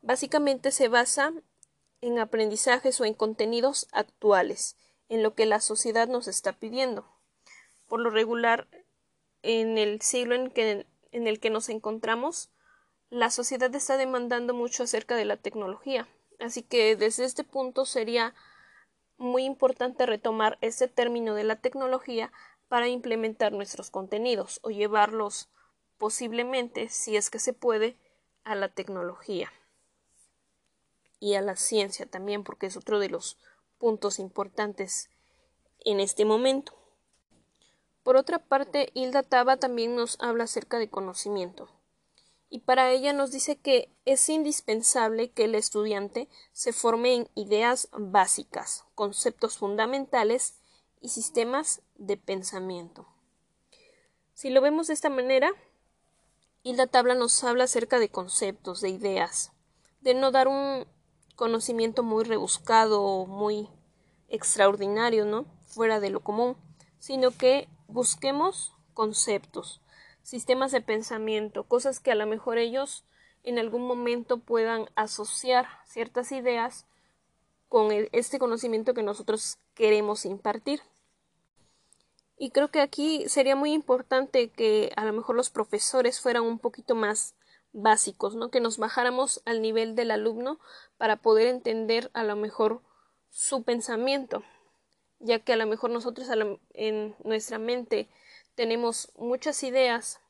básicamente 0.00 0.72
se 0.72 0.88
basa 0.88 1.34
en 2.00 2.18
aprendizajes 2.18 3.02
o 3.02 3.04
en 3.04 3.12
contenidos 3.12 3.86
actuales, 3.92 4.78
en 5.10 5.22
lo 5.22 5.34
que 5.34 5.44
la 5.44 5.60
sociedad 5.60 6.08
nos 6.08 6.26
está 6.28 6.54
pidiendo. 6.54 7.06
Por 7.86 8.00
lo 8.00 8.08
regular, 8.08 8.66
en 9.42 9.76
el 9.76 10.00
siglo 10.00 10.34
en, 10.34 10.50
que, 10.50 10.86
en 11.14 11.28
el 11.28 11.38
que 11.38 11.48
nos 11.48 11.68
encontramos, 11.68 12.50
la 13.08 13.30
sociedad 13.30 13.72
está 13.74 13.96
demandando 13.96 14.52
mucho 14.52 14.82
acerca 14.82 15.14
de 15.14 15.24
la 15.24 15.36
tecnología. 15.36 16.08
Así 16.40 16.62
que 16.62 16.96
desde 16.96 17.24
este 17.24 17.44
punto 17.44 17.86
sería 17.86 18.34
muy 19.16 19.44
importante 19.44 20.06
retomar 20.06 20.58
este 20.60 20.88
término 20.88 21.34
de 21.34 21.44
la 21.44 21.56
tecnología 21.56 22.32
para 22.68 22.88
implementar 22.88 23.52
nuestros 23.52 23.90
contenidos 23.90 24.58
o 24.62 24.70
llevarlos 24.70 25.48
posiblemente, 25.98 26.88
si 26.88 27.16
es 27.16 27.30
que 27.30 27.38
se 27.38 27.52
puede, 27.52 27.96
a 28.42 28.56
la 28.56 28.68
tecnología 28.68 29.52
y 31.20 31.34
a 31.34 31.42
la 31.42 31.54
ciencia 31.54 32.06
también, 32.06 32.42
porque 32.42 32.66
es 32.66 32.76
otro 32.76 32.98
de 32.98 33.08
los 33.08 33.38
puntos 33.78 34.18
importantes 34.18 35.10
en 35.84 36.00
este 36.00 36.24
momento. 36.24 36.74
Por 38.04 38.16
otra 38.16 38.38
parte, 38.38 38.90
Hilda 38.92 39.22
Taba 39.22 39.56
también 39.56 39.96
nos 39.96 40.18
habla 40.20 40.44
acerca 40.44 40.78
de 40.78 40.90
conocimiento. 40.90 41.70
Y 42.50 42.60
para 42.60 42.92
ella 42.92 43.14
nos 43.14 43.32
dice 43.32 43.56
que 43.56 43.90
es 44.04 44.28
indispensable 44.28 45.30
que 45.30 45.44
el 45.44 45.54
estudiante 45.54 46.28
se 46.52 46.74
forme 46.74 47.14
en 47.14 47.28
ideas 47.34 47.88
básicas, 47.92 48.84
conceptos 48.94 49.56
fundamentales 49.56 50.60
y 51.00 51.08
sistemas 51.08 51.80
de 51.96 52.18
pensamiento. 52.18 53.08
Si 54.34 54.50
lo 54.50 54.60
vemos 54.60 54.88
de 54.88 54.94
esta 54.94 55.08
manera, 55.08 55.50
Hilda 56.62 56.86
Tabla 56.86 57.14
nos 57.14 57.42
habla 57.42 57.64
acerca 57.64 57.98
de 57.98 58.10
conceptos, 58.10 58.82
de 58.82 58.90
ideas, 58.90 59.52
de 60.02 60.12
no 60.12 60.30
dar 60.30 60.46
un 60.46 60.86
conocimiento 61.36 62.02
muy 62.02 62.24
rebuscado 62.24 63.02
o 63.02 63.26
muy 63.26 63.70
extraordinario, 64.28 65.24
¿no? 65.24 65.46
Fuera 65.66 66.00
de 66.00 66.10
lo 66.10 66.20
común, 66.20 66.56
sino 66.98 67.30
que 67.30 67.66
busquemos 67.86 68.72
conceptos, 68.94 69.80
sistemas 70.22 70.72
de 70.72 70.80
pensamiento, 70.80 71.64
cosas 71.64 72.00
que 72.00 72.12
a 72.12 72.14
lo 72.14 72.26
mejor 72.26 72.58
ellos 72.58 73.04
en 73.42 73.58
algún 73.58 73.86
momento 73.86 74.38
puedan 74.38 74.88
asociar 74.94 75.66
ciertas 75.86 76.32
ideas 76.32 76.86
con 77.68 77.88
este 78.12 78.38
conocimiento 78.38 78.94
que 78.94 79.02
nosotros 79.02 79.58
queremos 79.74 80.24
impartir. 80.24 80.80
Y 82.36 82.50
creo 82.50 82.68
que 82.70 82.80
aquí 82.80 83.28
sería 83.28 83.54
muy 83.54 83.72
importante 83.72 84.50
que 84.50 84.92
a 84.96 85.04
lo 85.04 85.12
mejor 85.12 85.36
los 85.36 85.50
profesores 85.50 86.20
fueran 86.20 86.42
un 86.44 86.58
poquito 86.58 86.94
más 86.94 87.34
básicos, 87.72 88.34
¿no? 88.34 88.50
Que 88.50 88.60
nos 88.60 88.78
bajáramos 88.78 89.42
al 89.44 89.60
nivel 89.60 89.94
del 89.94 90.10
alumno 90.10 90.58
para 90.96 91.16
poder 91.16 91.48
entender 91.48 92.10
a 92.14 92.22
lo 92.22 92.36
mejor 92.36 92.80
su 93.30 93.64
pensamiento, 93.64 94.42
ya 95.24 95.38
que 95.38 95.54
a 95.54 95.56
lo 95.56 95.66
mejor 95.66 95.90
nosotros 95.90 96.28
en 96.74 97.16
nuestra 97.24 97.58
mente 97.58 98.08
tenemos 98.54 99.10
muchas 99.16 99.62
ideas, 99.62 100.20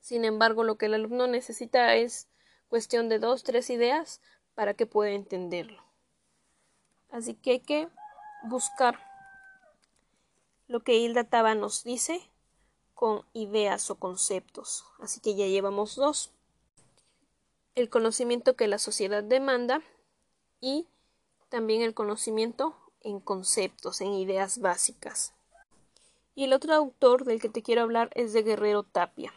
sin 0.00 0.24
embargo 0.24 0.62
lo 0.62 0.78
que 0.78 0.86
el 0.86 0.94
alumno 0.94 1.26
necesita 1.26 1.96
es 1.96 2.28
cuestión 2.68 3.08
de 3.08 3.18
dos, 3.18 3.42
tres 3.42 3.68
ideas 3.68 4.20
para 4.54 4.74
que 4.74 4.86
pueda 4.86 5.10
entenderlo. 5.10 5.82
Así 7.10 7.34
que 7.34 7.50
hay 7.50 7.60
que 7.60 7.88
buscar 8.44 9.00
lo 10.68 10.84
que 10.84 10.94
Hilda 10.94 11.24
Taba 11.24 11.56
nos 11.56 11.82
dice 11.82 12.20
con 12.94 13.26
ideas 13.32 13.90
o 13.90 13.96
conceptos. 13.96 14.84
Así 15.00 15.18
que 15.18 15.34
ya 15.34 15.46
llevamos 15.46 15.96
dos. 15.96 16.30
El 17.74 17.90
conocimiento 17.90 18.54
que 18.54 18.68
la 18.68 18.78
sociedad 18.78 19.24
demanda 19.24 19.82
y 20.60 20.86
también 21.48 21.82
el 21.82 21.92
conocimiento 21.92 22.76
en 23.02 23.20
conceptos, 23.20 24.00
en 24.00 24.12
ideas 24.12 24.58
básicas. 24.58 25.34
Y 26.34 26.44
el 26.44 26.52
otro 26.52 26.74
autor 26.74 27.24
del 27.24 27.40
que 27.40 27.48
te 27.48 27.62
quiero 27.62 27.82
hablar 27.82 28.10
es 28.14 28.32
de 28.32 28.42
Guerrero 28.42 28.82
Tapia. 28.82 29.32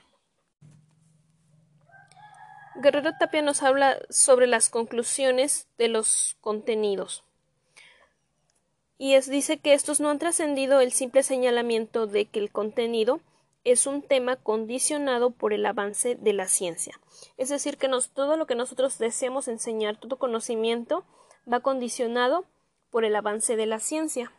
Guerrero 2.76 3.12
Tapia 3.20 3.42
nos 3.42 3.62
habla 3.62 3.98
sobre 4.10 4.48
las 4.48 4.70
conclusiones 4.70 5.68
de 5.78 5.90
los 5.90 6.38
contenidos. 6.42 7.24
Y 8.98 9.16
es, 9.16 9.30
dice 9.30 9.58
que 9.58 9.74
estos 9.74 10.00
no 10.00 10.10
han 10.10 10.20
trascendido 10.20 10.80
el 10.80 10.92
simple 10.92 11.24
señalamiento 11.24 12.08
de 12.08 12.26
que 12.26 12.40
el 12.40 12.52
contenido 12.52 13.20
es 13.64 13.88
un 13.88 14.02
tema 14.02 14.36
condicionado 14.36 15.32
por 15.32 15.54
el 15.54 15.66
avance 15.66 16.16
de 16.16 16.34
la 16.34 16.48
ciencia. 16.48 17.00
Es 17.38 17.50
decir, 17.50 17.78
que 17.78 17.90
todo 18.14 18.38
lo 18.38 18.46
que 18.46 18.56
nosotros 18.56 18.98
deseamos 18.98 19.48
enseñar, 19.48 19.98
todo 19.98 20.18
conocimiento, 20.18 21.06
va 21.52 21.62
condicionado 21.62 22.46
por 22.94 23.06
el 23.06 23.16
avance 23.16 23.56
de 23.56 23.66
la 23.66 23.80
ciencia. 23.80 24.32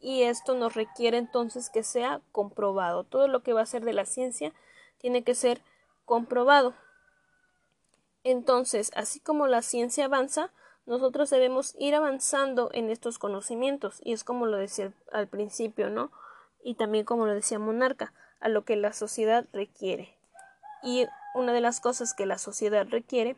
Y 0.00 0.22
esto 0.22 0.54
nos 0.54 0.72
requiere 0.72 1.18
entonces 1.18 1.68
que 1.68 1.82
sea 1.82 2.22
comprobado. 2.32 3.04
Todo 3.04 3.28
lo 3.28 3.42
que 3.42 3.52
va 3.52 3.60
a 3.60 3.66
ser 3.66 3.84
de 3.84 3.92
la 3.92 4.06
ciencia 4.06 4.54
tiene 4.96 5.22
que 5.22 5.34
ser 5.34 5.60
comprobado. 6.06 6.72
Entonces, 8.24 8.90
así 8.96 9.20
como 9.20 9.46
la 9.46 9.60
ciencia 9.60 10.06
avanza, 10.06 10.50
nosotros 10.86 11.28
debemos 11.28 11.74
ir 11.78 11.94
avanzando 11.94 12.70
en 12.72 12.88
estos 12.88 13.18
conocimientos. 13.18 14.00
Y 14.02 14.14
es 14.14 14.24
como 14.24 14.46
lo 14.46 14.56
decía 14.56 14.94
al 15.12 15.28
principio, 15.28 15.90
¿no? 15.90 16.10
Y 16.64 16.76
también 16.76 17.04
como 17.04 17.26
lo 17.26 17.34
decía 17.34 17.58
Monarca 17.58 18.14
a 18.40 18.48
lo 18.48 18.64
que 18.64 18.76
la 18.76 18.94
sociedad 18.94 19.44
requiere. 19.52 20.16
Y 20.82 21.06
una 21.34 21.52
de 21.52 21.60
las 21.60 21.80
cosas 21.80 22.14
que 22.14 22.24
la 22.24 22.38
sociedad 22.38 22.86
requiere 22.88 23.36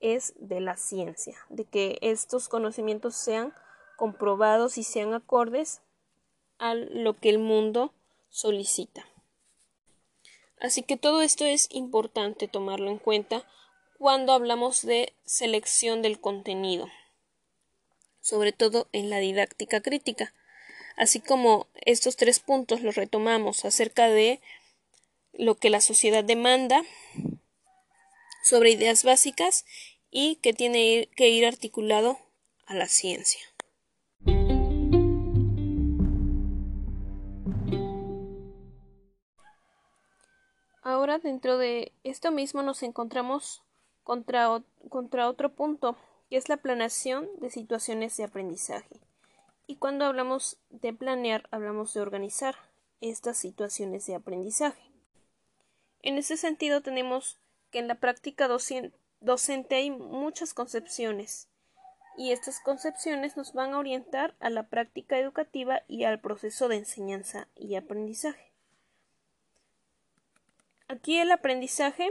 es 0.00 0.34
de 0.36 0.60
la 0.60 0.76
ciencia, 0.76 1.38
de 1.48 1.64
que 1.64 1.96
estos 2.02 2.50
conocimientos 2.50 3.14
sean 3.14 3.54
comprobados 3.96 4.78
y 4.78 4.84
sean 4.84 5.14
acordes 5.14 5.80
a 6.58 6.74
lo 6.74 7.14
que 7.14 7.30
el 7.30 7.38
mundo 7.38 7.92
solicita. 8.30 9.06
Así 10.60 10.82
que 10.82 10.96
todo 10.96 11.20
esto 11.20 11.44
es 11.44 11.68
importante 11.70 12.48
tomarlo 12.48 12.90
en 12.90 12.98
cuenta 12.98 13.46
cuando 13.98 14.32
hablamos 14.32 14.82
de 14.82 15.12
selección 15.24 16.02
del 16.02 16.20
contenido, 16.20 16.88
sobre 18.20 18.52
todo 18.52 18.88
en 18.92 19.10
la 19.10 19.18
didáctica 19.18 19.80
crítica 19.80 20.32
así 20.96 21.20
como 21.20 21.66
estos 21.74 22.16
tres 22.16 22.40
puntos 22.40 22.82
los 22.82 22.94
retomamos 22.94 23.64
acerca 23.64 24.08
de 24.08 24.40
lo 25.32 25.56
que 25.56 25.70
la 25.70 25.80
sociedad 25.80 26.24
demanda 26.24 26.84
sobre 28.44 28.70
ideas 28.70 29.04
básicas 29.04 29.64
y 30.10 30.36
que 30.36 30.52
tiene 30.52 31.08
que 31.16 31.28
ir 31.28 31.46
articulado 31.46 32.18
a 32.66 32.74
la 32.74 32.86
ciencia. 32.86 33.40
Ahora 40.84 41.18
dentro 41.18 41.56
de 41.56 41.92
esto 42.04 42.30
mismo 42.30 42.62
nos 42.62 42.82
encontramos 42.82 43.62
contra, 44.02 44.62
contra 44.90 45.30
otro 45.30 45.54
punto, 45.54 45.96
que 46.28 46.36
es 46.36 46.50
la 46.50 46.58
planeación 46.58 47.26
de 47.38 47.48
situaciones 47.48 48.18
de 48.18 48.24
aprendizaje. 48.24 49.00
Y 49.66 49.76
cuando 49.76 50.04
hablamos 50.04 50.58
de 50.68 50.92
planear, 50.92 51.48
hablamos 51.50 51.94
de 51.94 52.02
organizar 52.02 52.56
estas 53.00 53.38
situaciones 53.38 54.04
de 54.04 54.14
aprendizaje. 54.14 54.92
En 56.02 56.18
ese 56.18 56.36
sentido 56.36 56.82
tenemos 56.82 57.38
que 57.70 57.78
en 57.78 57.88
la 57.88 57.94
práctica 57.94 58.46
docente 58.46 59.74
hay 59.74 59.90
muchas 59.90 60.52
concepciones 60.52 61.48
y 62.18 62.32
estas 62.32 62.60
concepciones 62.60 63.38
nos 63.38 63.54
van 63.54 63.72
a 63.72 63.78
orientar 63.78 64.34
a 64.38 64.50
la 64.50 64.68
práctica 64.68 65.18
educativa 65.18 65.80
y 65.88 66.04
al 66.04 66.20
proceso 66.20 66.68
de 66.68 66.76
enseñanza 66.76 67.48
y 67.56 67.74
aprendizaje. 67.76 68.53
Aquí 70.88 71.18
el 71.18 71.32
aprendizaje 71.32 72.10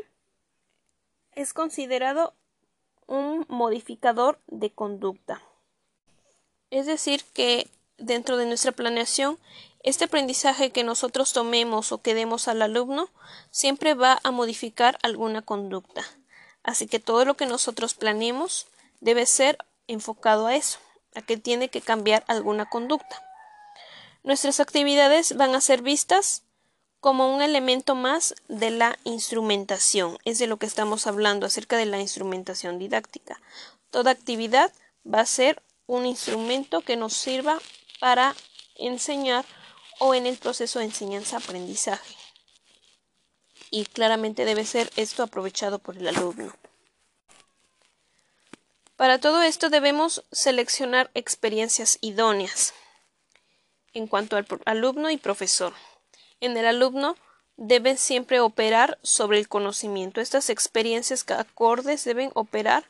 es 1.33 1.53
considerado 1.53 2.33
un 3.05 3.45
modificador 3.47 4.39
de 4.47 4.71
conducta. 4.71 5.41
Es 6.71 6.85
decir, 6.85 7.23
que 7.33 7.69
dentro 7.97 8.37
de 8.37 8.45
nuestra 8.45 8.71
planeación, 8.71 9.37
este 9.83 10.05
aprendizaje 10.05 10.71
que 10.71 10.83
nosotros 10.83 11.33
tomemos 11.33 11.91
o 11.91 12.01
que 12.01 12.15
demos 12.15 12.47
al 12.47 12.61
alumno 12.61 13.09
siempre 13.51 13.93
va 13.93 14.19
a 14.23 14.31
modificar 14.31 14.97
alguna 15.03 15.41
conducta. 15.41 16.03
Así 16.63 16.87
que 16.87 16.99
todo 16.99 17.25
lo 17.25 17.35
que 17.35 17.45
nosotros 17.45 17.93
planeemos 17.93 18.67
debe 19.01 19.25
ser 19.25 19.57
enfocado 19.87 20.47
a 20.47 20.55
eso, 20.55 20.79
a 21.13 21.21
que 21.21 21.37
tiene 21.37 21.69
que 21.69 21.81
cambiar 21.81 22.23
alguna 22.27 22.69
conducta. 22.69 23.21
Nuestras 24.23 24.59
actividades 24.59 25.35
van 25.35 25.53
a 25.53 25.61
ser 25.61 25.81
vistas 25.81 26.43
como 27.03 27.35
un 27.35 27.41
elemento 27.41 27.95
más 27.95 28.33
de 28.47 28.71
la 28.71 28.97
instrumentación. 29.03 30.17
Es 30.23 30.39
de 30.39 30.47
lo 30.47 30.55
que 30.55 30.65
estamos 30.65 31.05
hablando 31.05 31.45
acerca 31.45 31.75
de 31.75 31.85
la 31.85 31.99
instrumentación 31.99 32.79
didáctica. 32.79 33.41
Toda 33.89 34.11
actividad 34.11 34.71
va 35.05 35.19
a 35.19 35.25
ser 35.25 35.61
un 35.85 36.05
instrumento 36.05 36.79
que 36.79 36.95
nos 36.95 37.11
sirva 37.11 37.59
para 37.99 38.33
enseñar 38.77 39.43
o 39.99 40.15
en 40.15 40.25
el 40.25 40.37
proceso 40.37 40.79
de 40.79 40.85
enseñanza-aprendizaje. 40.85 42.15
Y 43.69 43.83
claramente 43.83 44.45
debe 44.45 44.63
ser 44.63 44.89
esto 44.95 45.23
aprovechado 45.23 45.79
por 45.79 45.97
el 45.97 46.07
alumno. 46.07 46.55
Para 48.95 49.19
todo 49.19 49.41
esto 49.41 49.69
debemos 49.69 50.23
seleccionar 50.31 51.11
experiencias 51.15 51.97
idóneas 51.99 52.73
en 53.93 54.07
cuanto 54.07 54.37
al 54.37 54.47
alumno 54.63 55.09
y 55.09 55.17
profesor. 55.17 55.73
En 56.43 56.57
el 56.57 56.65
alumno 56.65 57.15
deben 57.55 57.97
siempre 57.97 58.41
operar 58.41 58.99
sobre 59.01 59.39
el 59.39 59.47
conocimiento. 59.47 60.19
Estas 60.19 60.49
experiencias 60.49 61.23
acordes 61.31 62.03
deben 62.03 62.31
operar 62.33 62.83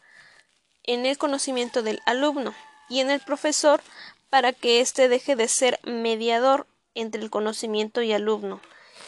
en 0.82 1.06
el 1.06 1.20
conocimiento 1.20 1.84
del 1.84 2.02
alumno 2.08 2.56
y 2.90 3.00
en 3.00 3.12
el 3.12 3.20
profesor 3.20 3.84
para 4.32 4.54
que 4.54 4.82
éste 4.82 5.08
deje 5.08 5.36
de 5.36 5.48
ser 5.48 5.80
mediador 5.84 6.66
entre 6.96 7.22
el 7.22 7.30
conocimiento 7.30 8.02
y 8.02 8.12
alumno 8.12 8.60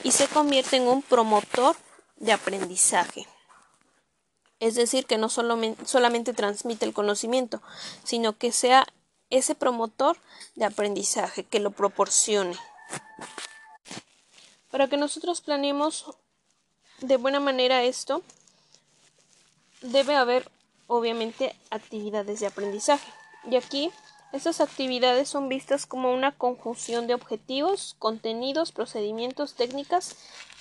y 0.03 0.11
se 0.11 0.27
convierta 0.27 0.75
en 0.75 0.83
un 0.83 1.01
promotor 1.01 1.75
de 2.17 2.31
aprendizaje. 2.31 3.25
Es 4.59 4.75
decir, 4.75 5.07
que 5.07 5.17
no 5.17 5.29
solamente 5.29 6.33
transmite 6.35 6.85
el 6.85 6.93
conocimiento, 6.93 7.63
sino 8.03 8.37
que 8.37 8.51
sea 8.51 8.85
ese 9.31 9.55
promotor 9.55 10.17
de 10.53 10.65
aprendizaje, 10.65 11.45
que 11.45 11.59
lo 11.59 11.71
proporcione. 11.71 12.55
Para 14.75 14.89
que 14.89 14.97
nosotros 14.97 15.39
planeemos 15.39 16.05
de 16.99 17.15
buena 17.15 17.39
manera 17.39 17.83
esto, 17.83 18.23
debe 19.81 20.17
haber 20.17 20.51
obviamente 20.87 21.55
actividades 21.69 22.41
de 22.41 22.47
aprendizaje. 22.47 23.09
Y 23.49 23.55
aquí 23.55 23.89
estas 24.33 24.59
actividades 24.59 25.29
son 25.29 25.47
vistas 25.47 25.85
como 25.85 26.13
una 26.13 26.33
conjunción 26.33 27.07
de 27.07 27.13
objetivos, 27.13 27.95
contenidos, 27.99 28.73
procedimientos, 28.73 29.53
técnicas 29.53 30.17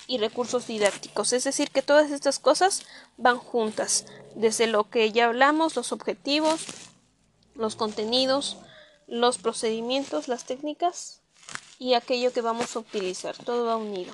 y 0.07 0.17
recursos 0.17 0.65
didácticos. 0.65 1.33
Es 1.33 1.43
decir, 1.43 1.69
que 1.69 1.81
todas 1.81 2.09
estas 2.09 2.39
cosas 2.39 2.85
van 3.17 3.37
juntas, 3.37 4.05
desde 4.33 4.65
lo 4.65 4.89
que 4.89 5.11
ya 5.11 5.25
hablamos, 5.25 5.75
los 5.75 5.91
objetivos, 5.91 6.67
los 7.53 7.75
contenidos, 7.75 8.55
los 9.07 9.39
procedimientos, 9.39 10.29
las 10.29 10.45
técnicas 10.45 11.19
y 11.79 11.93
aquello 11.93 12.31
que 12.33 12.41
vamos 12.41 12.75
a 12.75 12.79
utilizar. 12.79 13.35
Todo 13.37 13.65
va 13.65 13.77
unido. 13.77 14.13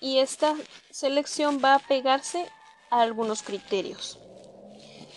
Y 0.00 0.18
esta 0.18 0.56
selección 0.90 1.60
va 1.62 1.74
a 1.74 1.78
pegarse 1.78 2.50
a 2.90 3.02
algunos 3.02 3.42
criterios. 3.42 4.18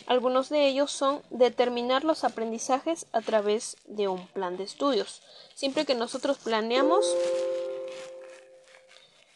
Algunos 0.06 0.50
de 0.50 0.68
ellos 0.68 0.92
son 0.92 1.22
determinar 1.30 2.04
los 2.04 2.24
aprendizajes 2.26 3.06
a 3.14 3.22
través 3.22 3.78
de 3.86 4.10
un 4.10 4.28
plan 4.28 4.58
de 4.58 4.64
estudios. 4.64 5.22
Siempre 5.56 5.86
que 5.86 5.96
nosotros 5.96 6.38
planeamos, 6.40 7.06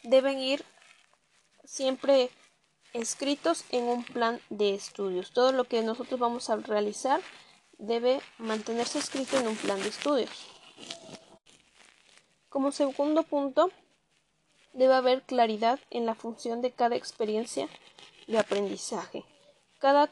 deben 0.02 0.38
ir 0.40 0.64
siempre 1.64 2.30
escritos 2.92 3.64
en 3.70 3.84
un 3.84 4.04
plan 4.04 4.40
de 4.50 4.74
estudios. 4.74 5.32
Todo 5.32 5.52
lo 5.52 5.64
que 5.64 5.82
nosotros 5.82 6.20
vamos 6.20 6.50
a 6.50 6.56
realizar 6.56 7.20
debe 7.78 8.20
mantenerse 8.38 8.98
escrito 8.98 9.38
en 9.38 9.48
un 9.48 9.56
plan 9.56 9.80
de 9.82 9.88
estudios. 9.88 10.30
Como 12.48 12.72
segundo 12.72 13.24
punto, 13.24 13.70
debe 14.72 14.94
haber 14.94 15.22
claridad 15.22 15.78
en 15.90 16.06
la 16.06 16.14
función 16.14 16.62
de 16.62 16.70
cada 16.70 16.96
experiencia 16.96 17.68
de 18.26 18.38
aprendizaje. 18.38 19.24
Cada 19.78 20.10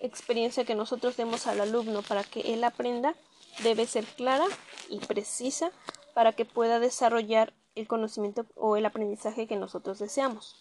experiencia 0.00 0.64
que 0.64 0.74
nosotros 0.74 1.16
demos 1.16 1.46
al 1.46 1.60
alumno 1.60 2.02
para 2.02 2.24
que 2.24 2.54
él 2.54 2.64
aprenda 2.64 3.14
debe 3.62 3.86
ser 3.86 4.04
clara 4.04 4.46
y 4.88 4.98
precisa 4.98 5.70
para 6.14 6.32
que 6.32 6.44
pueda 6.44 6.80
desarrollar 6.80 7.52
el 7.74 7.86
conocimiento 7.86 8.46
o 8.54 8.76
el 8.76 8.86
aprendizaje 8.86 9.46
que 9.46 9.56
nosotros 9.56 9.98
deseamos. 9.98 10.56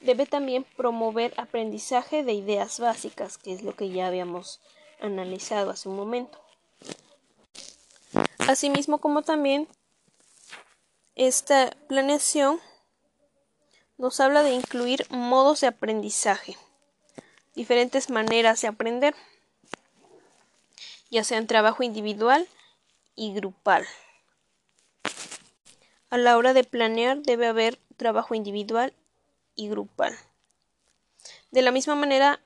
Debe 0.00 0.26
también 0.26 0.64
promover 0.76 1.32
aprendizaje 1.36 2.24
de 2.24 2.32
ideas 2.32 2.80
básicas, 2.80 3.38
que 3.38 3.52
es 3.52 3.62
lo 3.62 3.76
que 3.76 3.90
ya 3.90 4.08
habíamos 4.08 4.60
analizado 5.00 5.70
hace 5.70 5.88
un 5.88 5.96
momento. 5.96 6.38
Asimismo 8.38 8.98
como 8.98 9.22
también 9.22 9.68
esta 11.14 11.70
planeación 11.88 12.60
nos 13.98 14.20
habla 14.20 14.42
de 14.42 14.52
incluir 14.52 15.06
modos 15.10 15.60
de 15.60 15.68
aprendizaje 15.68 16.56
diferentes 17.54 18.10
maneras 18.10 18.60
de 18.62 18.68
aprender, 18.68 19.14
ya 21.10 21.24
sea 21.24 21.38
en 21.38 21.46
trabajo 21.46 21.82
individual 21.82 22.48
y 23.14 23.34
grupal. 23.34 23.86
A 26.10 26.18
la 26.18 26.36
hora 26.36 26.54
de 26.54 26.64
planear 26.64 27.18
debe 27.18 27.46
haber 27.46 27.78
trabajo 27.96 28.34
individual 28.34 28.94
y 29.54 29.68
grupal. 29.68 30.16
De 31.50 31.62
la 31.62 31.70
misma 31.70 31.94
manera, 31.94 32.40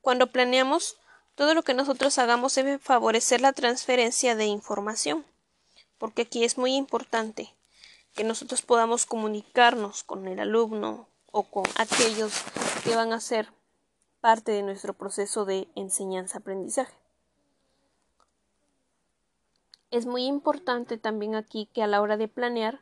cuando 0.00 0.28
planeamos, 0.28 0.96
todo 1.34 1.54
lo 1.54 1.62
que 1.62 1.74
nosotros 1.74 2.18
hagamos 2.18 2.54
debe 2.54 2.78
favorecer 2.78 3.40
la 3.40 3.52
transferencia 3.52 4.34
de 4.34 4.46
información, 4.46 5.24
porque 5.98 6.22
aquí 6.22 6.44
es 6.44 6.58
muy 6.58 6.74
importante 6.74 7.54
que 8.14 8.24
nosotros 8.24 8.62
podamos 8.62 9.06
comunicarnos 9.06 10.04
con 10.04 10.26
el 10.28 10.40
alumno 10.40 11.08
o 11.30 11.44
con 11.44 11.64
aquellos 11.76 12.42
que 12.84 12.96
van 12.96 13.12
a 13.12 13.20
ser 13.20 13.52
parte 14.20 14.52
de 14.52 14.62
nuestro 14.62 14.94
proceso 14.94 15.44
de 15.44 15.68
enseñanza-aprendizaje. 15.74 16.96
Es 19.90 20.04
muy 20.04 20.26
importante 20.26 20.98
también 20.98 21.34
aquí 21.34 21.68
que 21.72 21.82
a 21.82 21.86
la 21.86 22.02
hora 22.02 22.16
de 22.16 22.28
planear, 22.28 22.80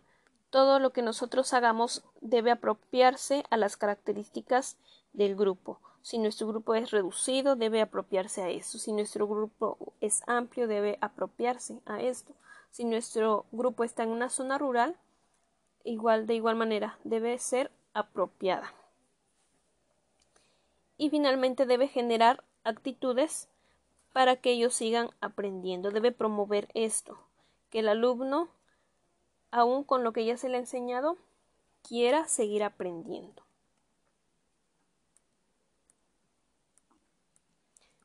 todo 0.51 0.79
lo 0.79 0.93
que 0.93 1.03
nosotros 1.03 1.53
hagamos 1.53 2.03
debe 2.21 2.51
apropiarse 2.51 3.45
a 3.51 3.57
las 3.57 3.77
características 3.77 4.77
del 5.13 5.37
grupo. 5.37 5.81
Si 6.03 6.19
nuestro 6.19 6.47
grupo 6.47 6.75
es 6.75 6.91
reducido, 6.91 7.57
debe 7.57 7.81
apropiarse 7.81 8.43
a 8.43 8.49
eso. 8.49 8.79
Si 8.79 8.93
nuestro 8.93 9.27
grupo 9.27 9.93
es 10.01 10.23
amplio, 10.27 10.69
debe 10.69 10.99
apropiarse 11.01 11.81
a 11.85 12.01
esto. 12.01 12.33
Si 12.71 12.85
nuestro 12.85 13.45
grupo 13.51 13.85
está 13.85 14.05
en 14.05 14.11
una 14.11 14.29
zona 14.29 14.57
rural, 14.59 14.97
igual 15.87 16.27
de 16.27 16.35
igual 16.35 16.57
manera, 16.57 16.99
debe 17.05 17.39
ser 17.39 17.71
apropiada. 17.95 18.75
Y 20.99 21.11
finalmente 21.11 21.67
debe 21.67 21.89
generar 21.89 22.45
actitudes 22.65 23.49
para 24.13 24.37
que 24.37 24.51
ellos 24.51 24.75
sigan 24.75 25.11
aprendiendo. 25.21 25.91
Debe 25.91 26.13
promover 26.13 26.69
esto, 26.75 27.19
que 27.71 27.81
el 27.81 27.89
alumno, 27.89 28.49
aún 29.51 29.85
con 29.85 30.05
lo 30.05 30.13
que 30.13 30.25
ya 30.25 30.37
se 30.37 30.49
le 30.49 30.57
ha 30.57 30.61
enseñado, 30.61 31.17
quiera 31.83 32.27
seguir 32.27 32.65
aprendiendo. 32.65 33.43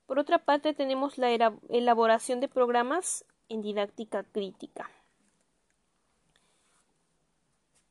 Por 0.06 0.20
otra 0.20 0.39
parte, 0.39 0.74
tenemos 0.74 1.17
la 1.17 1.32
elaboración 1.70 2.41
de 2.41 2.50
programas 2.50 3.24
en 3.48 3.62
didáctica 3.62 4.24
crítica. 4.24 4.89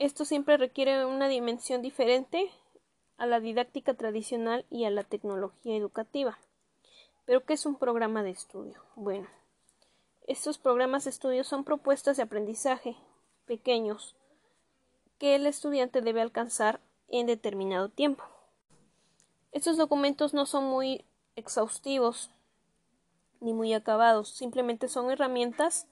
Esto 0.01 0.25
siempre 0.25 0.57
requiere 0.57 1.05
una 1.05 1.29
dimensión 1.29 1.83
diferente 1.83 2.51
a 3.19 3.27
la 3.27 3.39
didáctica 3.39 3.93
tradicional 3.93 4.65
y 4.71 4.87
a 4.87 4.91
la 4.91 5.05
tecnología 5.05 5.77
educativa. 5.77 6.39
¿Pero 7.27 7.45
qué 7.45 7.53
es 7.53 7.67
un 7.67 7.77
programa 7.77 8.23
de 8.23 8.31
estudio? 8.31 8.83
Bueno, 8.97 9.29
estos 10.27 10.57
programas 10.57 11.05
de 11.05 11.11
estudio 11.11 11.45
son 11.45 11.65
propuestas 11.65 12.17
de 12.17 12.23
aprendizaje 12.23 12.97
pequeños 13.45 14.17
que 15.19 15.35
el 15.35 15.47
estudiante 15.47 16.01
debe 16.01 16.23
alcanzar 16.23 16.81
en 17.09 17.27
determinado 17.27 17.91
tiempo. 17.91 18.25
Estos 19.53 19.77
documentos 19.77 20.33
no 20.33 20.47
son 20.47 20.65
muy 20.65 21.05
exhaustivos 21.37 22.31
ni 23.41 23.53
muy 23.53 23.75
acabados, 23.75 24.31
simplemente 24.31 24.89
son 24.89 25.11
herramientas 25.11 25.87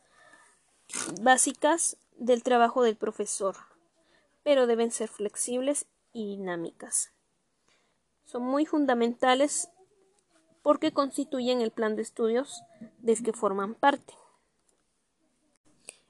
básicas 1.20 1.98
del 2.16 2.42
trabajo 2.42 2.82
del 2.82 2.96
profesor, 2.96 3.67
pero 4.42 4.66
deben 4.66 4.90
ser 4.90 5.08
flexibles 5.08 5.86
y 6.12 6.26
dinámicas. 6.36 7.12
Son 8.24 8.42
muy 8.42 8.66
fundamentales 8.66 9.70
porque 10.62 10.92
constituyen 10.92 11.60
el 11.60 11.70
plan 11.70 11.96
de 11.96 12.02
estudios 12.02 12.62
del 12.98 13.22
que 13.22 13.32
forman 13.32 13.74
parte. 13.74 14.14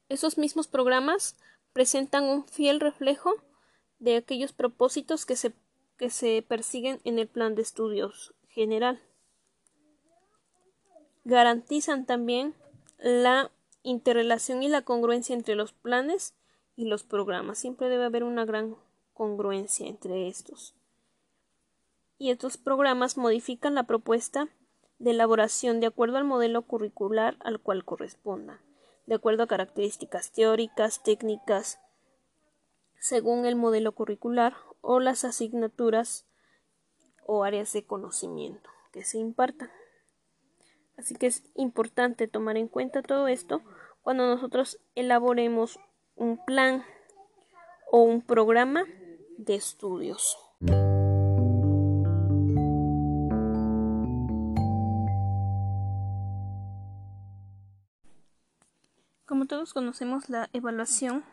Esos 0.09 0.39
mismos 0.39 0.67
programas 0.69 1.37
presentan 1.73 2.25
un 2.25 2.47
fiel 2.47 2.81
reflejo 2.81 3.35
de 3.99 4.17
aquellos 4.17 4.53
propósitos 4.53 5.27
que 5.27 5.37
se, 5.37 5.53
que 5.97 6.11
se 6.11 6.43
persiguen 6.43 7.01
en 7.05 7.19
el 7.19 7.29
plan 7.29 7.55
de 7.55 7.63
estudios 7.63 8.35
general. 8.49 9.01
Garantizan 11.25 12.07
también 12.07 12.55
la 12.99 13.51
interrelación 13.83 14.63
y 14.63 14.69
la 14.69 14.83
congruencia 14.83 15.35
entre 15.35 15.55
los 15.55 15.73
planes 15.73 16.35
y 16.79 16.87
los 16.87 17.05
programas. 17.05 17.59
Siempre 17.59 17.91
debe 17.91 18.07
haber 18.07 18.25
una 18.25 18.47
gran 18.47 18.77
congruencia 19.13 19.87
entre 19.87 20.29
estos 20.29 20.79
y 22.19 22.31
estos 22.31 22.57
programas 22.57 23.17
modifican 23.17 23.75
la 23.75 23.85
propuesta 23.85 24.49
de 24.99 25.13
elaboración 25.13 25.81
de 25.81 25.87
acuerdo 25.87 26.19
al 26.19 26.25
modelo 26.25 26.63
curricular 26.63 27.37
al 27.41 27.61
cual 27.61 27.85
corresponda, 27.85 28.61
de 29.07 29.15
acuerdo 29.15 29.45
a 29.45 29.47
características 29.47 30.33
teóricas, 30.33 31.03
técnicas, 31.03 31.79
según 32.99 33.47
el 33.47 33.55
modelo 33.55 33.93
curricular 33.93 34.57
o 34.81 34.99
las 34.99 35.25
asignaturas 35.25 36.27
o 37.25 37.45
áreas 37.45 37.73
de 37.73 37.87
conocimiento 37.87 38.69
que 38.93 39.05
se 39.05 39.19
impartan. 39.19 39.71
Así 40.97 41.15
que 41.15 41.29
es 41.29 41.45
importante 41.55 42.27
tomar 42.27 42.57
en 42.57 42.67
cuenta 42.67 43.03
todo 43.03 43.29
esto 43.29 43.63
cuando 44.03 44.27
nosotros 44.27 44.81
elaboremos 44.97 45.79
un 46.19 46.37
plan 46.45 46.85
o 47.91 48.03
un 48.03 48.21
programa 48.23 48.85
de 49.39 49.55
estudios. 49.55 50.37
Como 59.27 59.47
todos 59.47 59.73
conocemos, 59.73 60.29
la 60.29 60.51
evaluación 60.53 61.25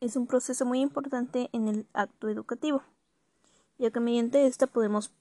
es 0.00 0.16
un 0.16 0.26
proceso 0.26 0.66
muy 0.66 0.80
importante 0.80 1.48
en 1.52 1.68
el 1.68 1.86
acto 1.94 2.28
educativo, 2.28 2.82
ya 3.78 3.90
que 3.90 4.00
mediante 4.00 4.46
esta 4.46 4.66
podemos 4.66 5.12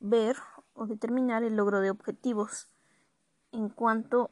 ver 0.00 0.36
o 0.74 0.86
determinar 0.86 1.44
el 1.44 1.56
logro 1.56 1.80
de 1.80 1.90
objetivos 1.90 2.68
en 3.52 3.68
cuanto 3.68 4.30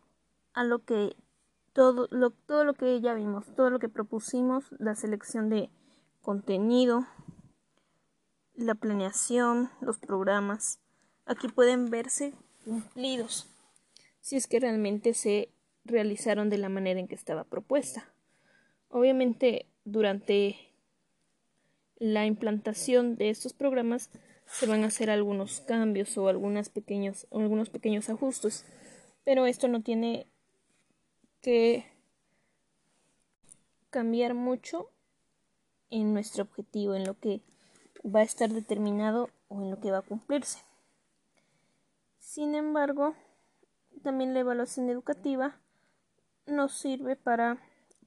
a 0.54 0.64
lo 0.64 0.84
que 0.84 1.14
todo 1.72 2.08
lo, 2.10 2.30
todo 2.30 2.64
lo 2.64 2.74
que 2.74 3.00
ya 3.00 3.14
vimos, 3.14 3.46
todo 3.54 3.70
lo 3.70 3.78
que 3.78 3.88
propusimos, 3.88 4.64
la 4.78 4.94
selección 4.94 5.48
de 5.48 5.70
contenido, 6.22 7.06
la 8.54 8.74
planeación, 8.74 9.70
los 9.80 9.98
programas, 9.98 10.80
aquí 11.26 11.48
pueden 11.48 11.90
verse 11.90 12.34
cumplidos 12.64 13.50
si 14.20 14.36
es 14.36 14.46
que 14.46 14.60
realmente 14.60 15.14
se 15.14 15.50
realizaron 15.84 16.50
de 16.50 16.58
la 16.58 16.68
manera 16.68 17.00
en 17.00 17.08
que 17.08 17.14
estaba 17.14 17.44
propuesta. 17.44 18.12
Obviamente, 18.88 19.66
durante 19.84 20.56
la 21.96 22.26
implantación 22.26 23.16
de 23.16 23.30
estos 23.30 23.52
programas 23.52 24.10
se 24.46 24.66
van 24.66 24.84
a 24.84 24.88
hacer 24.88 25.10
algunos 25.10 25.60
cambios 25.60 26.16
o 26.18 26.28
algunas 26.28 26.68
pequeños, 26.68 27.26
algunos 27.30 27.70
pequeños 27.70 28.08
ajustes, 28.10 28.64
pero 29.24 29.46
esto 29.46 29.68
no 29.68 29.82
tiene 29.82 30.26
que 31.40 31.86
cambiar 33.90 34.34
mucho 34.34 34.90
en 35.90 36.14
nuestro 36.14 36.44
objetivo, 36.44 36.94
en 36.94 37.04
lo 37.04 37.18
que 37.18 37.40
va 38.04 38.20
a 38.20 38.24
estar 38.24 38.50
determinado 38.50 39.30
o 39.48 39.62
en 39.62 39.70
lo 39.70 39.80
que 39.80 39.90
va 39.90 39.98
a 39.98 40.02
cumplirse. 40.02 40.60
Sin 42.18 42.54
embargo, 42.54 43.14
también 44.02 44.34
la 44.34 44.40
evaluación 44.40 44.88
educativa 44.88 45.56
nos 46.46 46.72
sirve 46.72 47.16
para 47.16 47.58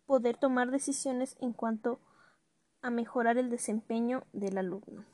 poder 0.05 0.37
tomar 0.37 0.71
decisiones 0.71 1.35
en 1.39 1.53
cuanto 1.53 1.99
a 2.81 2.89
mejorar 2.89 3.37
el 3.37 3.49
desempeño 3.49 4.23
del 4.33 4.57
alumno. 4.57 5.05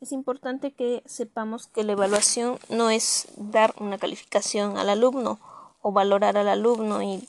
Es 0.00 0.12
importante 0.12 0.72
que 0.72 1.02
sepamos 1.06 1.66
que 1.66 1.82
la 1.82 1.92
evaluación 1.92 2.58
no 2.68 2.90
es 2.90 3.28
dar 3.36 3.74
una 3.80 3.98
calificación 3.98 4.76
al 4.76 4.90
alumno 4.90 5.40
o 5.86 5.92
valorar 5.92 6.36
al 6.36 6.48
alumno 6.48 7.00
y 7.00 7.28